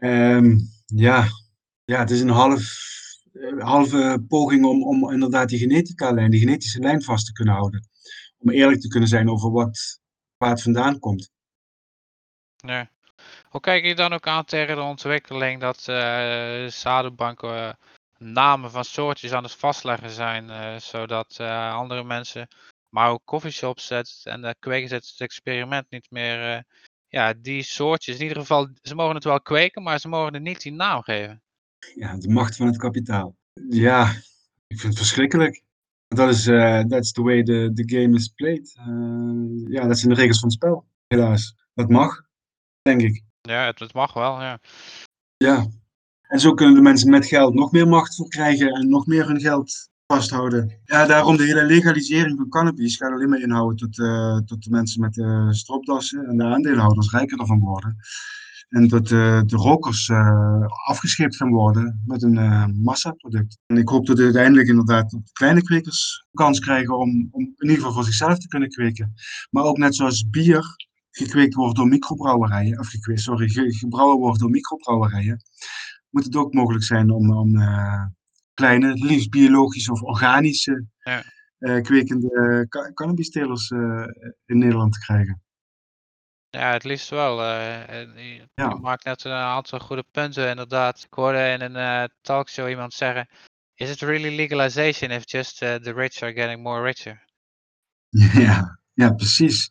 [0.00, 1.26] Um, ja,
[1.84, 2.91] ja, het is een half
[3.58, 7.88] halve poging om, om inderdaad die genetica-lijn, die genetische lijn vast te kunnen houden.
[8.38, 10.00] Om eerlijk te kunnen zijn over wat,
[10.36, 11.30] waar het vandaan komt.
[12.56, 12.90] Ja.
[13.48, 17.72] Hoe kijk je dan ook aan tegen de ontwikkeling dat uh, zadenbanken uh,
[18.18, 22.48] namen van soortjes aan het vastleggen zijn, zodat andere mensen,
[22.88, 23.90] maar ook coffeeshops
[24.24, 26.64] en de kwekers het experiment niet meer,
[27.08, 30.42] ja, die soortjes, in ieder geval, ze mogen het wel kweken, maar ze mogen het
[30.42, 31.41] niet die naam geven
[31.94, 33.36] ja, de macht van het kapitaal.
[33.68, 34.12] Ja,
[34.66, 35.62] ik vind het verschrikkelijk.
[36.08, 38.76] Dat is uh, that's the way the, the game is played.
[38.88, 41.56] Uh, ja, dat zijn de regels van het spel, helaas.
[41.74, 42.22] Dat mag,
[42.82, 43.22] denk ik.
[43.40, 44.60] Ja, het, het mag wel, ja.
[45.36, 45.66] Ja.
[46.22, 49.40] En zo kunnen de mensen met geld nog meer macht verkrijgen en nog meer hun
[49.40, 50.80] geld vasthouden.
[50.84, 54.70] Ja, daarom de hele legalisering van cannabis gaat alleen maar inhouden tot, uh, tot de
[54.70, 57.96] mensen met de stropdassen en de aandeelhouders rijker ervan worden.
[58.72, 63.58] En dat de, de rokers uh, afgescheept gaan worden met een uh, massaproduct.
[63.66, 67.76] En ik hoop dat uiteindelijk inderdaad de kleine kwekers kans krijgen om, om in ieder
[67.76, 69.14] geval voor zichzelf te kunnen kweken.
[69.50, 70.64] Maar ook net zoals bier
[71.10, 75.42] gekweekt wordt door microbrouwerijen, of gekweekt, sorry, gebrouwen wordt door microbrouwerijen,
[76.10, 78.04] moet het ook mogelijk zijn om, om uh,
[78.54, 81.80] kleine, liefst biologische of organische ja.
[81.80, 83.70] kwekende cannabistelers
[84.46, 85.42] in Nederland te krijgen.
[86.56, 87.42] Ja, het liefst wel.
[87.42, 88.68] eh, je je Ja.
[88.68, 91.02] maakt net een aantal goede punten inderdaad.
[91.04, 93.28] Ik hoorde in een eh, talkshow iemand zeggen:
[93.74, 97.24] "Is it really legalization if just uh, the rich are getting more richer?"
[98.46, 99.70] Ja, ja precies.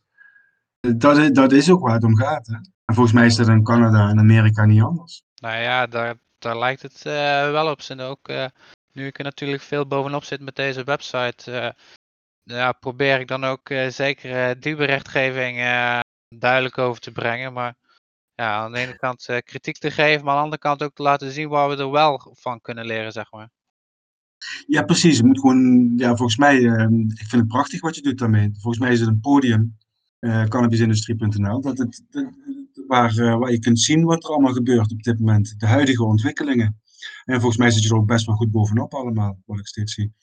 [0.97, 2.47] Dat is, dat is ook waar het om gaat.
[2.47, 2.53] Hè?
[2.85, 5.23] En volgens mij is dat in Canada en Amerika niet anders.
[5.35, 7.81] Nou ja, daar, daar lijkt het eh, wel op.
[7.87, 8.45] En ook eh,
[8.91, 11.69] nu ik er natuurlijk veel bovenop zit met deze website, eh,
[12.43, 15.99] ja, probeer ik dan ook eh, zeker eh, die berichtgeving eh,
[16.37, 17.53] duidelijk over te brengen.
[17.53, 17.75] Maar
[18.35, 20.93] ja, aan de ene kant eh, kritiek te geven, maar aan de andere kant ook
[20.93, 23.49] te laten zien waar we er wel van kunnen leren, zeg maar.
[24.67, 25.17] Ja, precies.
[25.17, 28.49] Het moet gewoon, ja, volgens mij, eh, ik vind het prachtig wat je doet daarmee.
[28.53, 29.77] Volgens mij is het een podium,
[30.19, 32.33] eh cannabisindustrie.nl, dat het, dat-
[32.87, 35.59] waar, eh, waar je kunt zien wat er allemaal gebeurt op dit moment.
[35.59, 36.81] De huidige ontwikkelingen.
[37.25, 39.93] En volgens mij zit je er ook best wel goed bovenop allemaal, wat ik steeds
[39.93, 40.13] zie.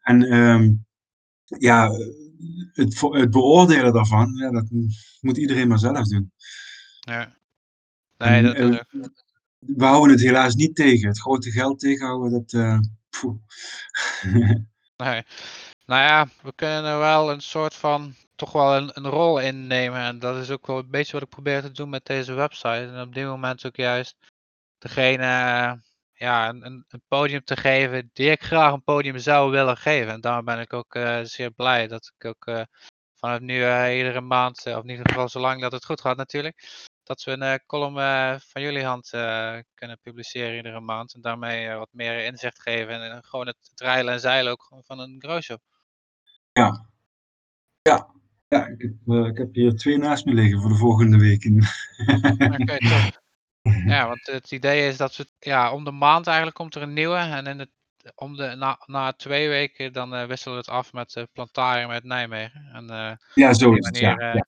[0.00, 0.72] En ehm,
[1.44, 1.90] ja,
[2.72, 4.66] het, het beoordelen daarvan, ja, dat
[5.20, 6.32] moet iedereen maar zelf doen.
[7.00, 7.36] Ja.
[8.16, 8.84] Nee, dat
[9.58, 11.08] we houden het helaas niet tegen.
[11.08, 12.80] Het grote geld tegenhouden, dat...
[13.10, 13.36] poeh.
[14.96, 15.22] Nee.
[15.86, 20.00] Nou ja, we kunnen er wel een soort van toch wel een, een rol innemen.
[20.00, 22.90] En dat is ook wel een beetje wat ik probeer te doen met deze website.
[22.92, 24.16] En op dit moment ook juist
[24.78, 25.72] degene eh,
[26.20, 30.12] ja, een, een, podium te geven die ik graag een podium zou willen geven.
[30.12, 32.62] En daarom ben ik ook eh, zeer blij dat ik ook eh,
[33.14, 36.88] vanaf nu eh, iedere maand, of in ieder geval zolang dat het goed gaat natuurlijk,
[37.02, 37.94] dat we een column
[38.40, 39.08] van jullie hand
[39.74, 41.14] kunnen publiceren iedere maand.
[41.14, 44.98] En daarmee wat meer inzicht geven en, gewoon het, rijlen en zeilen ook gewoon van
[44.98, 45.60] een growshop.
[46.52, 46.88] Ja.
[47.82, 48.14] Ja.
[48.48, 51.56] Ja, ik heb, ik heb hier twee naast me liggen voor de volgende weken.
[52.52, 53.19] Oké, top.
[53.62, 56.92] Ja, want het idee is dat we, ja, om de maand eigenlijk komt er een
[56.92, 57.16] nieuwe.
[57.16, 57.70] En in het,
[58.14, 61.90] om de, na, na twee weken dan eh, wisselen we het af met uh, Plantarium
[61.90, 62.70] uit Nijmegen.
[62.72, 63.98] En eh, Ja, zo is het.
[63.98, 64.46] Ja, ja,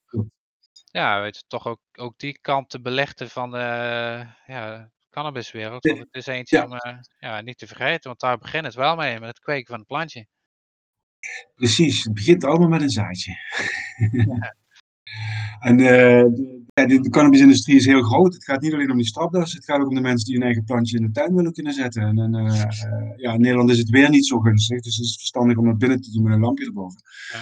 [0.84, 5.86] ja, weet je, toch ook, ook die kant te belichten van de ja, cannabiswereld.
[5.86, 6.64] Want het is eentje Ja.
[6.64, 6.78] om
[7.18, 9.86] ja, niet te vergeten, want daar begint het wel mee, met het kweken van het
[9.86, 10.26] plantje.
[11.54, 13.36] Precies, het begint allemaal met een zaadje.
[15.60, 15.86] en eh,
[16.24, 18.34] de, ja, de, de cannabisindustrie is heel groot.
[18.34, 20.44] Het gaat niet alleen om die stapdas, het gaat ook om de mensen die hun
[20.44, 22.02] eigen plantje in de tuin willen kunnen zetten.
[22.02, 25.06] En, en eh, eh, ja, in Nederland is het weer niet zo gunstig, dus het
[25.06, 27.00] is verstandig om dat binnen te doen met een lampje erboven.
[27.32, 27.40] Ja.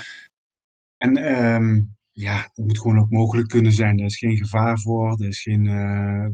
[0.96, 1.81] En ehm,
[2.12, 3.98] ja, dat moet gewoon ook mogelijk kunnen zijn.
[3.98, 6.26] Er is geen gevaar voor, er is geen eh,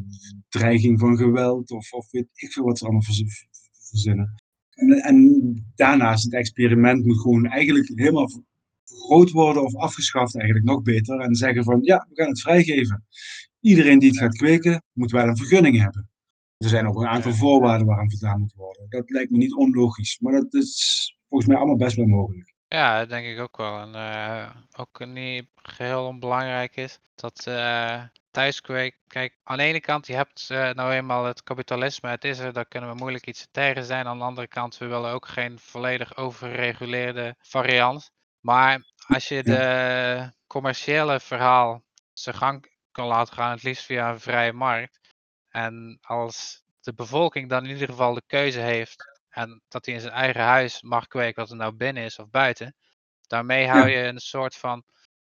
[0.48, 3.44] dreiging van geweld of, of weet ik veel wat ze allemaal verz-
[3.88, 4.34] verzinnen.
[4.70, 8.30] En, en daarnaast, het experiment moet gewoon eigenlijk helemaal
[8.86, 11.20] vergroot worden of afgeschaft, eigenlijk nog beter.
[11.20, 13.04] En zeggen van ja, we gaan het vrijgeven.
[13.60, 16.10] Iedereen die het gaat kweken, moet wel een vergunning hebben.
[16.56, 18.86] Er zijn ook een aantal voorwaarden waaraan voldaan moet worden.
[18.88, 22.54] Dat lijkt me niet onlogisch, maar dat is volgens mij allemaal best wel mogelijk.
[22.68, 23.80] Ja, dat denk ik ook wel.
[23.80, 28.02] En eh, ook niet geheel onbelangrijk is dat eh
[28.36, 32.38] thuiskweek, kijk, aan de ene kant, je hebt eh, nou eenmaal het kapitalisme, het is
[32.38, 34.06] er, daar kunnen we moeilijk iets tegen zijn.
[34.06, 38.10] Aan de andere kant, we willen ook geen volledig overgereguleerde variant.
[38.46, 44.20] Maar als je de commerciële verhaal zijn gang kan laten gaan, het liefst via een
[44.20, 44.98] vrije markt.
[45.48, 50.00] En als de bevolking dan in ieder geval de keuze heeft en dat hij in
[50.00, 52.74] zijn eigen huis mag kweken, wat er nou binnen is of buiten.
[53.26, 54.84] Daarmee hou je een soort van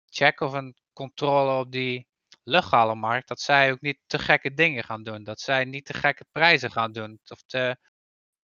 [0.09, 2.07] check of een controle op die
[2.43, 3.27] legale markt.
[3.27, 5.23] Dat zij ook niet te gekke dingen gaan doen.
[5.23, 7.19] Dat zij niet te gekke prijzen gaan doen.
[7.27, 7.77] Of te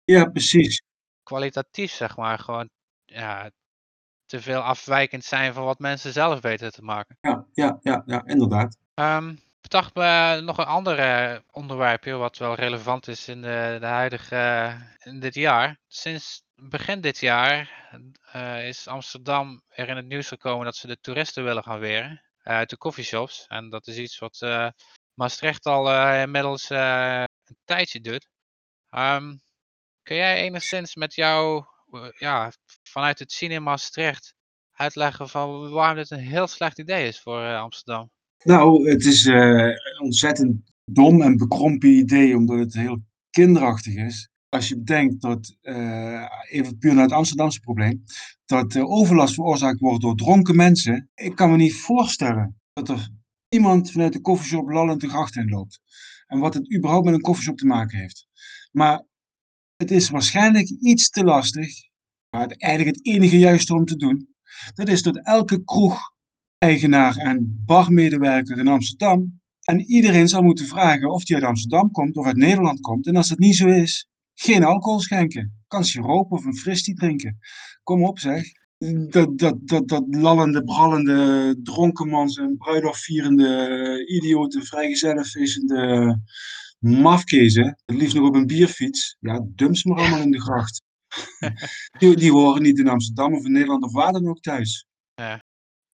[0.04, 0.82] Ja, precies.
[1.24, 2.70] kwalitatief, zeg maar, gewoon
[3.06, 3.52] ja,
[4.30, 7.18] te veel afwijkend zijn van wat mensen zelf weten te maken.
[7.22, 8.78] Ja, ja, ja, ja inderdaad.
[8.94, 9.30] Ehm,
[9.62, 13.86] ik dacht me nog een ander eh, onderwerpje wat wel relevant is in de, de
[13.86, 14.76] huidige, eh,
[15.14, 15.80] in dit jaar.
[15.88, 17.90] Sinds begin dit jaar
[18.32, 22.22] eh, is Amsterdam er in het nieuws gekomen dat ze de toeristen willen gaan weren
[22.44, 23.46] uit de coffeeshops.
[23.48, 24.46] En dat is iets wat
[25.14, 28.28] Maastricht al inmiddels een tijdje doet.
[28.90, 29.36] Ehm,
[30.04, 31.66] kun jij enigszins met jou,
[32.18, 32.52] ja,
[32.84, 34.34] vanuit het zien in Maastricht
[34.72, 38.10] uitleggen van waarom dit een heel slecht idee is voor eh, Amsterdam?
[38.44, 44.30] Nou, het is eh, een ontzettend dom en bekrompen idee, omdat het heel kinderachtig is.
[44.50, 48.04] Als je bedenkt dat, eh, even puur naar het Amsterdamse probleem,
[48.46, 51.10] dat overlast veroorzaakt wordt door dronken mensen.
[51.16, 53.10] Ik kan me niet voorstellen dat er
[53.50, 55.80] iemand vanuit de koffieshop lallend de gracht in loopt.
[56.28, 58.28] En wat het überhaupt met een koffieshop te maken heeft.
[58.72, 59.06] Maar
[59.80, 61.70] het is waarschijnlijk iets te lastig,
[62.30, 64.28] maar het, eigenlijk het enige juiste om te doen.
[64.74, 66.00] Dat is dat elke kroeg
[66.58, 69.42] eigenaar en barmedewerker in Amsterdam.
[69.64, 73.08] En iedereen zal moeten vragen of die uit Amsterdam komt of uit Nederland komt.
[73.08, 75.64] En als dat niet zo is, geen alcohol schenken.
[75.68, 77.38] Kan siroop of een fristie drinken.
[77.84, 78.46] Kom op zeg.
[79.10, 86.22] dat, dat, dat, dat lallende, brallende, dronkenmans en bruiloft-vierende, idiote, vrijgezellenfeestende
[86.80, 90.82] mafkezen, het liefst nog op een bierfiets, ja, dump ze maar allemaal in de gracht.
[92.00, 94.86] die, die horen niet in Amsterdam of in Nederland of waar dan ook thuis.
[95.16, 95.44] Ja.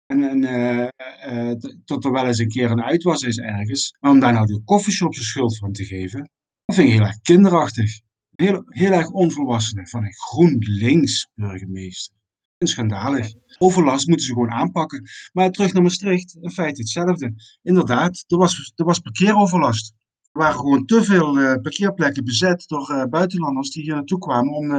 [0.05, 0.87] En, en uh,
[1.27, 4.33] uh, tot er wel eens een keer een uit was is ergens, maar om daar
[4.33, 6.29] nou de koffieshop zijn schuld van te geven,
[6.65, 7.99] dat vind ik heel erg kinderachtig.
[8.35, 12.15] Heel, heel erg onvolwassen van een GroenLinks burgemeester.
[12.57, 13.33] Schandalig.
[13.57, 15.09] Overlast moeten ze gewoon aanpakken.
[15.33, 17.33] Maar terug naar Maastricht, in feite hetzelfde.
[17.61, 19.93] Inderdaad, er was, er was parkeeroverlast.
[20.31, 24.71] Waren gewoon te veel uh, parkeerplekken bezet door uh, buitenlanders die hier naartoe kwamen om
[24.71, 24.77] uh,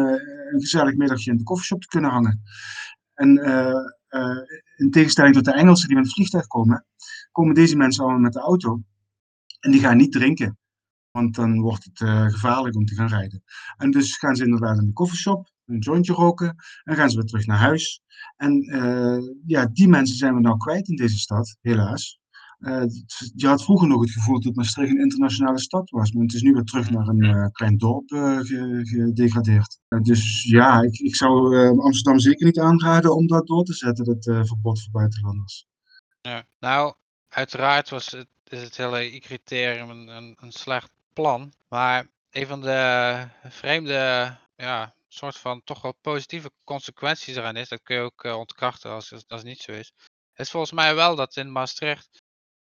[0.52, 2.42] een gezellig middagje in de koffieshop te kunnen hangen.
[3.14, 3.36] En
[4.76, 6.86] in tegenstelling tot de Engelsen die met het vliegtuig komen,
[7.32, 8.82] komen deze mensen allemaal met de auto.
[9.60, 10.58] En die gaan niet drinken.
[11.10, 11.98] Want dan wordt het
[12.32, 13.42] gevaarlijk om te gaan rijden.
[13.76, 17.26] En dus gaan ze inderdaad in de koffieshop een jointje roken en gaan ze weer
[17.26, 18.02] terug naar huis.
[18.36, 18.62] En
[19.46, 22.20] ja, die mensen zijn we nou kwijt in deze stad, helaas.
[22.62, 22.82] Uh,
[23.34, 26.42] je had vroeger nog het gevoel dat Maastricht een internationale stad was, maar het is
[26.42, 28.08] nu weer terug naar een uh, klein dorp
[28.82, 29.78] gedegradeerd.
[30.02, 34.24] dus ja, ik, ik zou Amsterdam zeker niet aanraden om dat door te zetten, dat
[34.46, 35.66] verbod voor buitenlanders.
[36.20, 36.94] Ja, nou,
[37.28, 42.60] uiteraard was het, is het hele criterium een, een, een slecht plan, maar een van
[42.60, 48.24] de vreemde ja, soort van toch wel positieve consequenties eraan is, dat kun je ook
[48.24, 49.92] ontkrachten als, als het niet zo is,
[50.34, 52.22] is volgens mij wel dat in Maastricht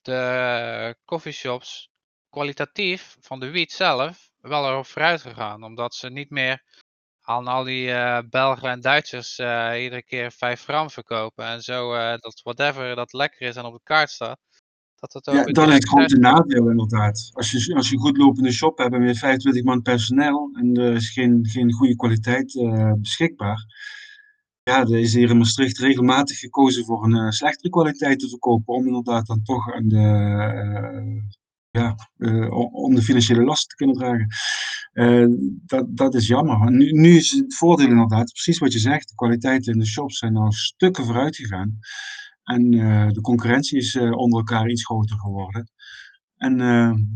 [0.03, 1.91] de coffeeshops
[2.31, 5.65] kwalitatief van de wiet zelf wel erop vooruit gegaan.
[5.65, 6.63] Omdat ze niet meer
[7.21, 11.45] aan al die uh, Belgen en Duitsers uh, iedere keer 5 gram verkopen.
[11.45, 14.39] En zo dat whatever dat lekker is en op de kaart staat.
[14.97, 17.31] Dat dat ook ja, dan is het grote nadeel inderdaad.
[17.33, 21.11] Als je, als je goed lopende shop hebt met 25 man personeel en er is
[21.11, 22.53] geen, geen goede kwaliteit
[22.97, 23.65] beschikbaar.
[24.71, 28.75] Ja, er is hier in Maastricht regelmatig gekozen voor een uh, slechtere kwaliteit te verkopen.
[28.75, 31.23] Om inderdaad dan toch aan de, uh,
[31.71, 31.97] ja,
[32.73, 34.29] om de financiële lasten te kunnen dragen.
[35.67, 36.73] dat, dat is jammer.
[36.73, 39.09] Nu, nu is het voordeel inderdaad, precies wat je zegt.
[39.09, 41.79] De kwaliteiten in de shops zijn al stukken vooruit gegaan.
[42.43, 42.71] En
[43.13, 45.71] de concurrentie is onder elkaar iets groter geworden.
[46.37, 46.57] En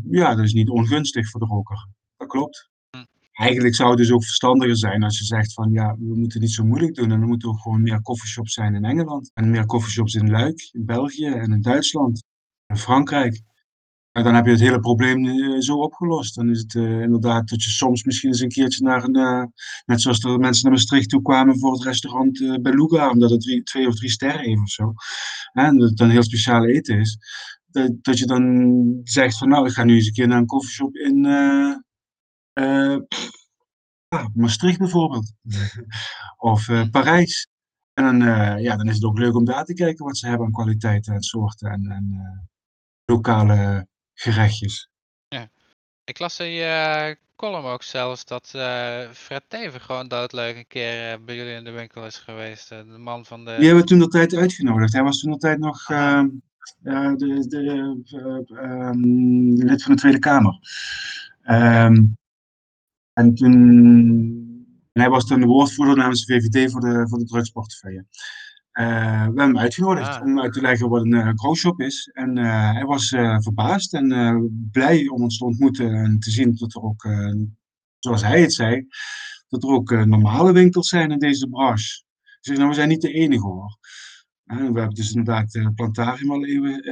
[0.09, 1.87] ja, dat is niet ongunstig voor de roker.
[2.17, 2.69] Dat klopt.
[3.35, 6.51] Eigenlijk zou het dus ook verstandiger zijn als je zegt van ja, we moeten niet
[6.51, 7.11] zo moeilijk doen.
[7.11, 9.31] En dan moeten er gewoon meer coffeeshops zijn in Engeland.
[9.33, 12.23] En meer coffeeshops in Luik, in België en in Duitsland.
[12.65, 13.41] En Frankrijk.
[14.11, 16.35] En dan heb je het hele probleem uh, zo opgelost.
[16.35, 19.43] Dan is het uh, inderdaad dat je soms misschien eens een keertje naar een, uh,
[19.85, 23.87] net zoals er mensen naar Maastricht toe kwamen voor het restaurant Beluga, omdat het twee
[23.87, 24.93] of drie sterren heeft of zo.
[25.53, 27.17] En dat het dan heel speciaal eten is.
[27.67, 30.45] Dat, dat je dan zegt van nou, ik ga nu eens een keer naar een
[30.45, 31.25] koffieshop in
[34.33, 35.33] Maastricht bijvoorbeeld.
[36.37, 37.47] of Parijs.
[37.93, 38.19] En dan,
[38.61, 41.13] ja, dan is het ook leuk om daar te kijken wat ze hebben aan kwaliteiten
[41.13, 42.47] en soorten en, en
[43.05, 44.89] lokale gerechtjes.
[45.27, 45.49] Ja.
[46.03, 51.11] Ik las in je column ook zelfs dat uh, Fred Teven gewoon doodleuk een keer
[51.11, 52.71] uh, bij jullie in de winkel is geweest.
[52.71, 53.55] Uh, de man van de...
[53.55, 54.93] Die hebben we toen de tijd uitgenodigd.
[54.93, 56.27] Hij was toen de tijd nog ehm,
[56.79, 60.59] de, de, um, lid van de Tweede Kamer.
[61.43, 62.17] Um,
[63.15, 63.53] en toen...
[64.91, 68.05] En hij was toen de woordvoerder namens de VVD voor de, voor de drugsportefeuille.
[68.79, 70.21] Uh, we hebben hem uitgenodigd ah.
[70.23, 72.09] om uit te leggen wat een uh, growshop is.
[72.13, 73.07] En uh, hij was
[73.39, 77.07] verbaasd en blij om ons te ontmoeten en te zien dat er ook,
[77.99, 78.87] zoals hij het zei,
[79.47, 82.03] dat er ook normale winkels zijn in deze branche.
[82.41, 83.77] Dus nou, we zijn niet de enige hoor.
[84.45, 86.83] We hebben dus inderdaad uh, Plantarium al, even,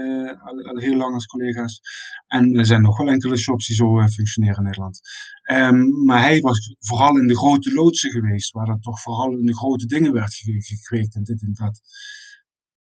[0.42, 1.82] al, al, heel lang als collega's.
[2.28, 5.02] En er zijn nog wel enkele shops die zo functioneren in Nederland.
[5.52, 9.46] Um, maar hij was vooral in de grote loodsen geweest, waar er toch vooral in
[9.46, 11.82] de grote dingen werd gekweekt en dit en dat.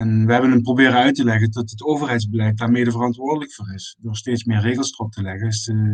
[0.00, 3.72] En we hebben hem proberen uit te leggen dat het overheidsbeleid daar mede verantwoordelijk voor
[3.74, 3.96] is.
[3.98, 5.52] Door steeds meer regels erop te leggen,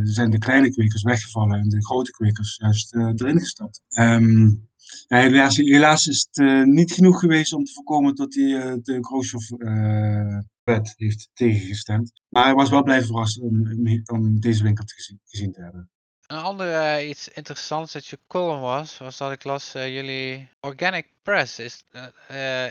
[0.08, 3.82] zijn de kleine kwekers weggevallen en de grote kwekers juist uh, erin gestapt.
[3.88, 8.74] Ja, helaas, helaas, is het uh, niet genoeg geweest om te voorkomen dat hij uh,
[8.82, 12.12] de Grooshov-wet heeft tegengestemd.
[12.28, 13.76] Maar hij was wel blij verrast om,
[14.06, 15.90] om deze winkel te gezien, te hebben.
[16.26, 21.58] Een ander iets interessants dat je column was, was dat ik las jullie Organic Press.
[21.58, 21.84] Is,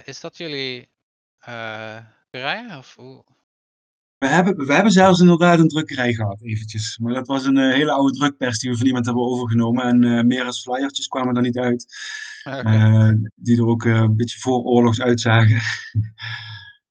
[0.06, 0.94] is dat jullie
[1.46, 2.78] drukkerij?
[2.78, 3.24] Of hoe?
[4.18, 6.98] We hebben, we hebben zelfs inderdaad een drukkerij gehad, eventjes.
[6.98, 9.84] Maar dat was een hele oude drukpers die we van iemand hebben overgenomen.
[9.86, 11.86] En meer als flyertjes kwamen er niet uit.
[12.44, 13.32] Okay.
[13.36, 15.62] die er ook een beetje voor oorlogs uitzagen.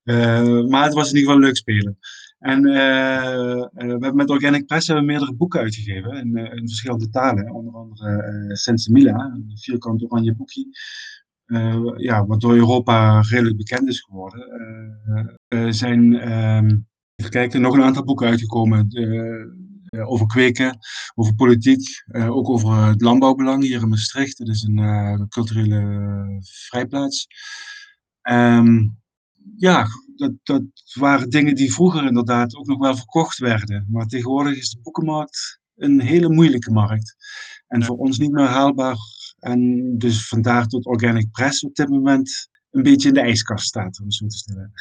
[0.70, 1.98] maar het was in ieder geval leuk spelen.
[2.44, 6.68] En uh, uh, we hebben met Organic Press hebben meerdere boeken uitgegeven in, uh, in
[6.68, 7.50] verschillende talen.
[7.50, 10.66] Onder andere uh, Sensimila, een vierkant oranje boekje.
[11.96, 14.48] Ja, wat door Europa redelijk bekend is geworden.
[15.74, 16.78] zijn, ehm,
[17.14, 18.88] even kijken, nog een aantal boeken uitgekomen
[20.06, 20.78] over kweken,
[21.14, 24.38] over politiek, ook over het landbouwbelang hier in Maastricht.
[24.38, 27.26] Dat is een culturele vrijplaats.
[28.30, 29.02] Um,
[29.56, 29.86] ja,
[30.16, 30.62] dat, dat
[30.94, 33.86] waren dingen die vroeger inderdaad ook nog wel verkocht werden.
[33.90, 37.16] Maar tegenwoordig is de boekenmarkt een hele moeilijke markt.
[37.66, 38.96] En voor ons niet meer haalbaar.
[39.44, 43.98] En dus vandaar dat Organic Press op dit moment een beetje in de ijskast staat,
[43.98, 44.72] om het zo te stellen.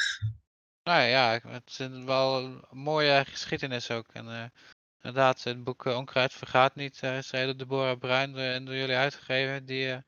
[0.83, 4.07] Nou ja, het is wel een mooie geschiedenis ook.
[4.13, 4.43] En uh,
[5.01, 8.95] inderdaad, het boek uh, Onkruid vergaat niet, uh, is door Deborah Bruin en door jullie
[8.95, 9.65] uitgegeven.
[9.65, 10.01] Die, die,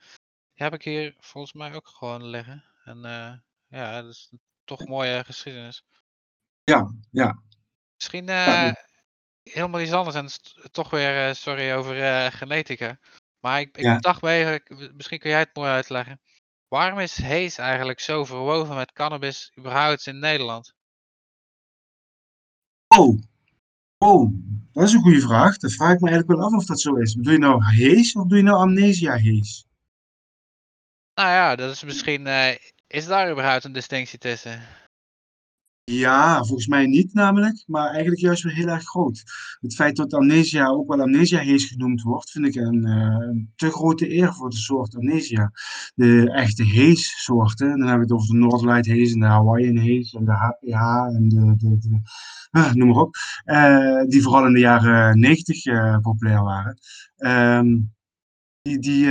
[0.54, 2.64] heb ik hier volgens mij ook gewoon liggen.
[2.84, 3.00] En
[3.68, 4.32] ja, dat is
[4.64, 5.86] toch een mooie geschiedenis.
[6.64, 7.42] Ja, ja.
[7.96, 8.72] Misschien uh,
[9.44, 10.30] helemaal iets anders en
[10.72, 13.00] toch weer, sorry over genetica.
[13.46, 14.00] Maar ik, ik ja.
[14.00, 14.62] dacht bij,
[14.94, 16.20] misschien kun jij het mooi uitleggen.
[16.68, 20.74] Waarom is Hees eigenlijk zo verwoven met cannabis überhaupt in Nederland?
[22.88, 23.20] Oh,
[23.98, 24.32] oh,
[24.72, 25.58] dat is een goede vraag.
[25.58, 27.14] Dat vraag ik me eigenlijk wel af of dat zo is.
[27.14, 29.66] Doe je nou Hees of doe je nou Amnesia Hees?
[31.14, 32.28] Nou ja, dat is misschien
[32.88, 34.62] is daar überhaupt een distinctie tussen?
[35.92, 39.24] Ja, volgens mij niet namelijk, maar eigenlijk juist weer heel erg groot.
[39.60, 43.72] Het feit dat amnesia ook wel amnesia hees genoemd wordt, vind ik een, uh, te
[43.72, 45.52] grote eer voor de soort amnesia.
[45.96, 50.14] De echte hees-soorten, dan hebben we het over de Northlight hees en de Hawaiian hees
[50.14, 52.02] en de HPH en de, de,
[52.52, 53.16] uh, noem maar op,
[53.46, 56.78] uh, die vooral in de jaren 90 uh, populair waren.
[58.62, 59.10] Die, die die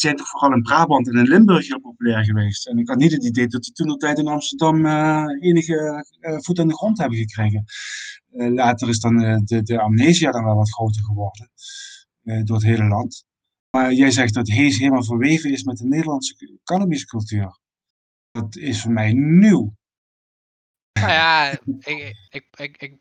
[0.00, 2.66] zijn toch vooral in Brabant en in Limburg heel populair geweest.
[2.66, 6.04] En ik had niet het idee dat die toen de tijd in Amsterdam uh, enige
[6.20, 7.64] uh, voet aan de grond hebben gekregen.
[8.30, 11.50] Uh, later is dan de, de amnesia dan wel wat groter geworden.
[12.22, 13.24] door het hele land.
[13.70, 17.58] Maar jij zegt dat Hees helemaal verweven is met de Nederlandse cannabiscultuur.
[18.30, 19.76] Dat is voor mij nieuw.
[20.92, 22.14] Nou ja, ik,
[22.56, 22.98] ik, ik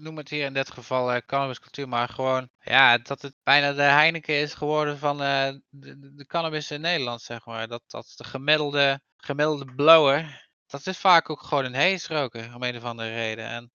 [0.00, 3.82] noem het hier in dit geval uh, cannabiscultuur, maar gewoon ja, dat het bijna de
[3.82, 7.68] Heineken is geworden van uh, de, cannabis in Nederland, zeg maar.
[7.68, 12.62] Dat, dat de gemiddelde, gemiddelde blower, dat is vaak ook gewoon een hees roken, om
[12.62, 13.46] een of andere reden.
[13.46, 13.72] En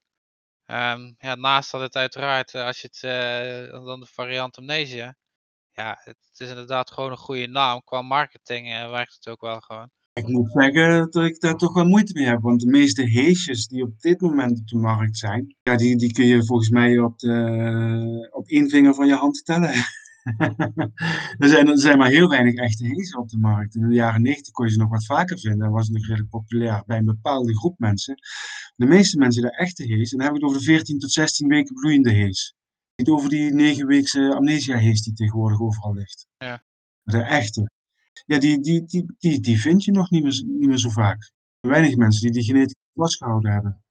[0.99, 3.01] um, ja, naast dat het uiteraard, uh, als je het,
[3.85, 5.15] dan de variant Amnesia,
[5.71, 7.83] ja, het is inderdaad gewoon een goede naam.
[7.83, 9.91] Qua marketing werkt het ook wel gewoon.
[10.19, 13.67] Ik moet zeggen dat ik daar toch wel moeite mee heb, want de meeste heesjes
[13.67, 16.99] die op dit moment op de markt zijn, ja, die, die kun je volgens mij
[16.99, 19.73] op, de, op één vinger van je hand tellen.
[21.37, 23.75] er, zijn, er zijn maar heel weinig echte heesjes op de markt.
[23.75, 25.59] In de jaren 90 kon je ze nog wat vaker vinden.
[25.59, 28.15] Dat was nog redelijk populair bij een bepaalde groep mensen.
[28.75, 31.11] De meeste mensen die echte hees, en dan heb ik het over de 14 tot
[31.11, 32.55] 16 weken bloeiende hees.
[32.95, 36.27] Niet over die 9 weekse amnesia hees die tegenwoordig overal ligt.
[36.37, 36.63] Ja.
[37.03, 37.69] De echte
[38.25, 41.31] ja, die, die, die, die, die vind je nog niet meer, niet meer zo vaak.
[41.59, 43.83] Weinig mensen die die genetisch vastgehouden hebben.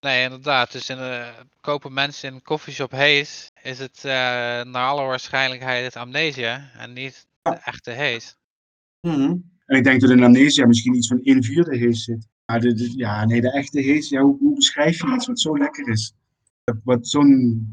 [0.00, 0.72] Nee, inderdaad.
[0.72, 1.28] Dus in, uh,
[1.60, 4.12] kopen mensen in een koffieshop Hees, is het uh,
[4.62, 8.36] naar alle waarschijnlijkheid het amnesia en niet de echte Hees.
[9.00, 9.50] Mm -hmm.
[9.66, 12.28] En ik denk dat in amnesia misschien iets van 1 vierde Hees zit.
[12.46, 15.40] Maar de, de, ja, nee, de echte Hees, ja, hoe, hoe beschrijf je iets wat
[15.40, 16.14] zo lekker is?
[16.84, 17.66] Wat zo'n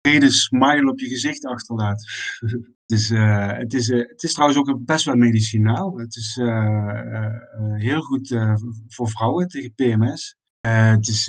[0.00, 2.04] brede smile op je gezicht achterlaat.
[2.90, 5.98] Dus, uh, het, is, uh, het is trouwens ook best wel medicinaal.
[5.98, 7.36] Het is uh,
[7.74, 8.28] heel goed
[8.88, 10.36] voor vrouwen tegen PMS.
[10.60, 11.26] het is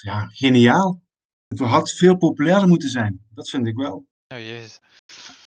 [0.00, 1.02] ja, geniaal.
[1.48, 3.26] Het had veel populairder moeten zijn.
[3.34, 4.06] Dat vind ik wel.
[4.28, 4.80] Oh jezus.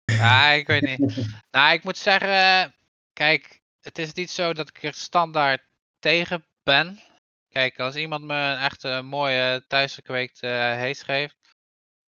[0.04, 1.26] Ja, ik weet niet.
[1.50, 2.74] nou, ik moet zeggen,
[3.12, 5.62] kijk, het is niet zo dat ik er standaard
[5.98, 7.00] tegen ben.
[7.48, 10.46] Kijk, als iemand me een echte mooie thuisgekweekte
[10.78, 11.36] hees geeft,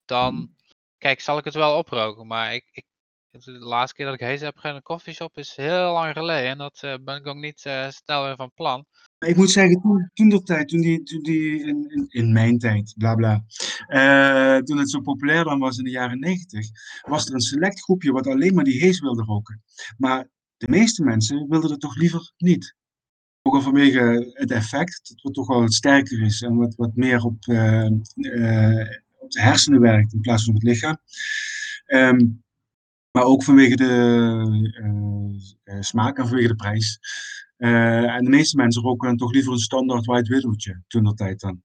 [0.04, 0.56] dan hmm.
[1.02, 2.84] Kijk, zal ik het wel oproken, maar ik, ik,
[3.30, 6.50] de laatste keer dat ik hees heb in een koffieshop is heel lang geleden.
[6.50, 8.84] En dat uh, ben ik ook niet uh, snel weer van plan.
[9.18, 12.94] Ik moet zeggen, toen, toen de tijd, toen die, toen die in, in, mijn tijd,
[12.96, 13.44] bla bla,
[13.88, 16.66] uh, toen het zo populair dan was in de jaren negentig,
[17.08, 19.62] was er een select groepje wat alleen maar die hees wilde roken.
[19.96, 22.74] Maar de meeste mensen wilden het toch liever niet.
[23.42, 26.94] Ook al vanwege het effect, dat het toch wel wat sterker is en wat, wat
[26.94, 27.44] meer op
[29.40, 30.98] hersenen werkt in plaats van het lichaam.
[31.86, 32.26] Ehm,
[33.10, 33.92] maar ook vanwege de
[35.64, 36.98] uh, smaak en vanwege de prijs.
[37.58, 41.40] Uh, en de meeste mensen roken toch liever een standaard white widowtje, toen dat tijd
[41.40, 41.62] dan.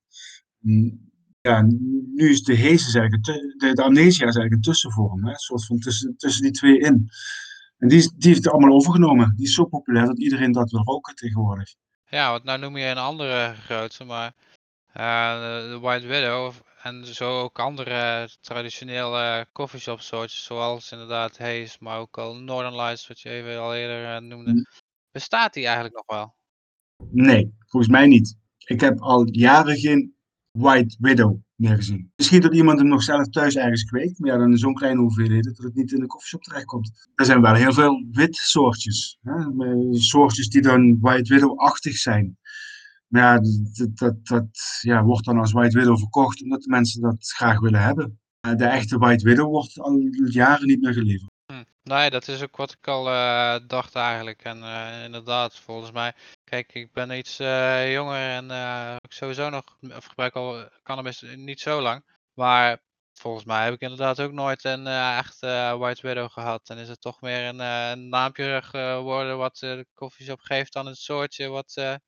[0.60, 1.12] Mm,
[1.42, 1.62] ja,
[2.16, 5.30] nu is de haze eigenlijk, de, de amnesia is eigenlijk een tussenvorm, hè?
[5.30, 7.10] een soort van tussen, tussen die twee in.
[7.78, 9.34] En die, die heeft het allemaal overgenomen.
[9.36, 11.76] Die is zo populair dat iedereen dat wil roken tegenwoordig.
[12.10, 14.34] Ja, want nou noem je een andere grootste, maar
[14.94, 16.54] de White Widow
[16.84, 23.08] en zo ook andere traditionele coffeeshop soortjes, zoals inderdaad Haze, maar ook al Northern Lights,
[23.08, 24.52] wat je even al eerder eh, noemde.
[24.52, 24.66] Mm.
[25.12, 26.36] Bestaat die eigenlijk nog wel?
[27.12, 28.38] Nee, volgens mij niet.
[28.66, 30.16] Ik heb al jaren geen
[30.52, 32.12] White Widow meer gezien.
[32.16, 35.00] Misschien dat iemand hem nog zelf thuis ergens kweekt, maar ja, dan in zo'n kleine
[35.00, 37.10] hoeveelheden dat het niet in de koffieshop terechtkomt.
[37.16, 39.18] Er zijn wel heel veel wit soortjes.
[39.22, 39.34] Hè?
[39.92, 42.38] Soortjes die dan White Widow-achtig zijn.
[43.08, 43.42] Maar ja,
[43.94, 44.48] dat, dat,
[44.82, 48.20] ja, wordt dan als White Widow verkocht omdat de mensen dat graag willen hebben.
[48.40, 51.32] De echte White Widow wordt al jaren niet meer geleverd.
[51.46, 51.64] Hm.
[51.84, 54.44] Nee, dat is ook wat ik al uh, dacht eigenlijk.
[54.44, 58.46] En uh, inderdaad, volgens mij, kijk, ik ben iets uh, jonger en
[59.04, 62.04] ik sowieso nog, of gebruik al cannabis niet zo lang.
[62.34, 62.82] Maar
[63.14, 64.88] volgens mij heb ik inderdaad ook nooit een
[65.18, 65.40] echt
[65.78, 66.70] White Widow gehad.
[66.70, 70.96] En is het toch meer een, een naampje geworden wat de koffieshop geeft dan een
[70.96, 72.00] soortje wat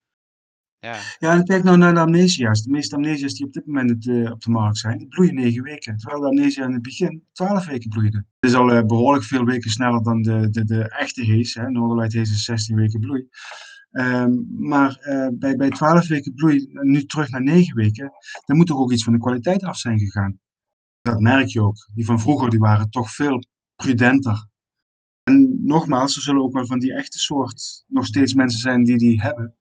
[0.79, 0.97] ja.
[1.17, 2.63] Ja, en kijk nou naar de amnesia's.
[2.63, 5.63] De meeste amnesia's die op dit moment uh, op de markt zijn, die bloeien negen
[5.63, 5.97] weken.
[5.97, 8.17] Terwijl de amnesia in het begin twaalf weken bloeide.
[8.17, 11.61] Het is al uh, behoorlijk veel weken sneller dan de, de, de echte haze.
[11.61, 13.27] Northern Haze is 16 weken bloei.
[13.91, 18.11] Um, maar uh, bij, bij 12 weken bloei, nu terug naar 9 weken,
[18.45, 20.39] dan moet toch ook iets van de kwaliteit af zijn gegaan.
[21.01, 21.87] Dat merk je ook.
[21.93, 23.43] Die van vroeger die waren toch veel
[23.75, 24.47] prudenter.
[25.23, 28.97] En nogmaals, er zullen ook wel van die echte soort nog steeds mensen zijn die
[28.97, 29.58] die hebben.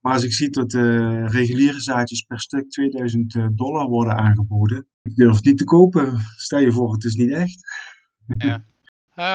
[0.00, 4.86] Maar als ik zie dat de reguliere zaadjes per stuk 2000 eh, dollar worden aangeboden,
[5.02, 6.18] ik durf het niet te kopen.
[6.36, 7.58] Stel je voor, het is niet echt.
[8.26, 8.64] Ja.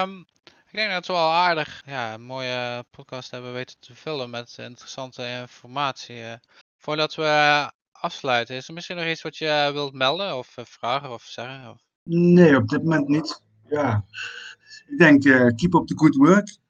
[0.03, 0.19] Um,
[0.71, 4.55] ik denk dat we wel aardig ja, een mooie podcast hebben weten te vullen met
[4.59, 6.19] interessante informatie.
[6.19, 6.33] Uh,
[6.77, 11.11] voordat we afsluiten, is er misschien nog iets wat je wilt melden of uh, vragen
[11.11, 11.69] of zeggen?
[11.69, 11.77] Of?
[12.03, 13.43] Nee, op dit moment niet.
[13.69, 14.05] Ja.
[14.87, 15.21] Ik denk,
[15.55, 16.61] keep up the good work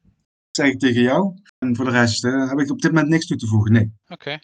[0.56, 1.34] zeg ik tegen jou.
[1.60, 3.94] En voor de rest uh, heb ik op dit moment niks toe te voegen, nee.
[4.08, 4.40] Oké.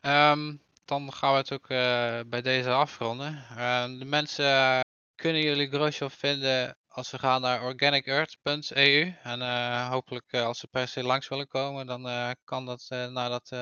[0.00, 0.32] Okay.
[0.32, 3.44] Um, dan gaan we het ook uh, bij deze afronden.
[3.50, 4.80] Uh, de mensen
[5.14, 9.14] kunnen jullie Growshop vinden als ze gaan naar organicearth.eu.
[9.22, 9.40] En
[9.88, 13.56] hopelijk als ze per se langs willen komen, dan kan dat nadat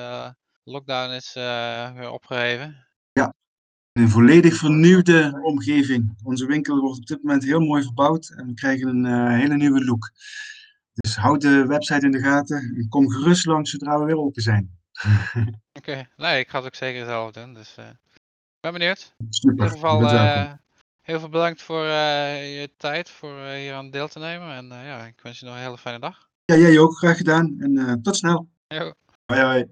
[0.63, 1.33] lockdown is
[1.93, 2.87] weer opgeheven.
[3.11, 3.33] Ja,
[3.91, 6.17] een volledig vernieuwde omgeving.
[6.23, 9.85] Onze winkel wordt op dit moment heel mooi verbouwd en we krijgen een hele nieuwe
[9.85, 10.11] look.
[10.97, 14.41] Dus houd de website in de gaten en kom gerust langs zodra we weer open
[14.41, 14.79] zijn.
[15.37, 16.07] Oké, okay.
[16.15, 17.53] nee, ik ga het ook zeker zelf doen.
[17.53, 19.13] Dus uh, ik ben benieuwd.
[19.29, 19.49] Super.
[19.49, 20.51] In ieder geval uh,
[21.01, 24.51] heel veel bedankt voor uh, je tijd, voor hier aan deel te nemen.
[24.51, 26.29] En ja, ik wens je nog een hele fijne dag.
[26.45, 26.97] Ja, jij ook.
[26.97, 27.55] Graag gedaan.
[27.59, 28.49] En tot snel.
[28.67, 28.93] Jo.
[29.25, 29.65] Hoi hoi.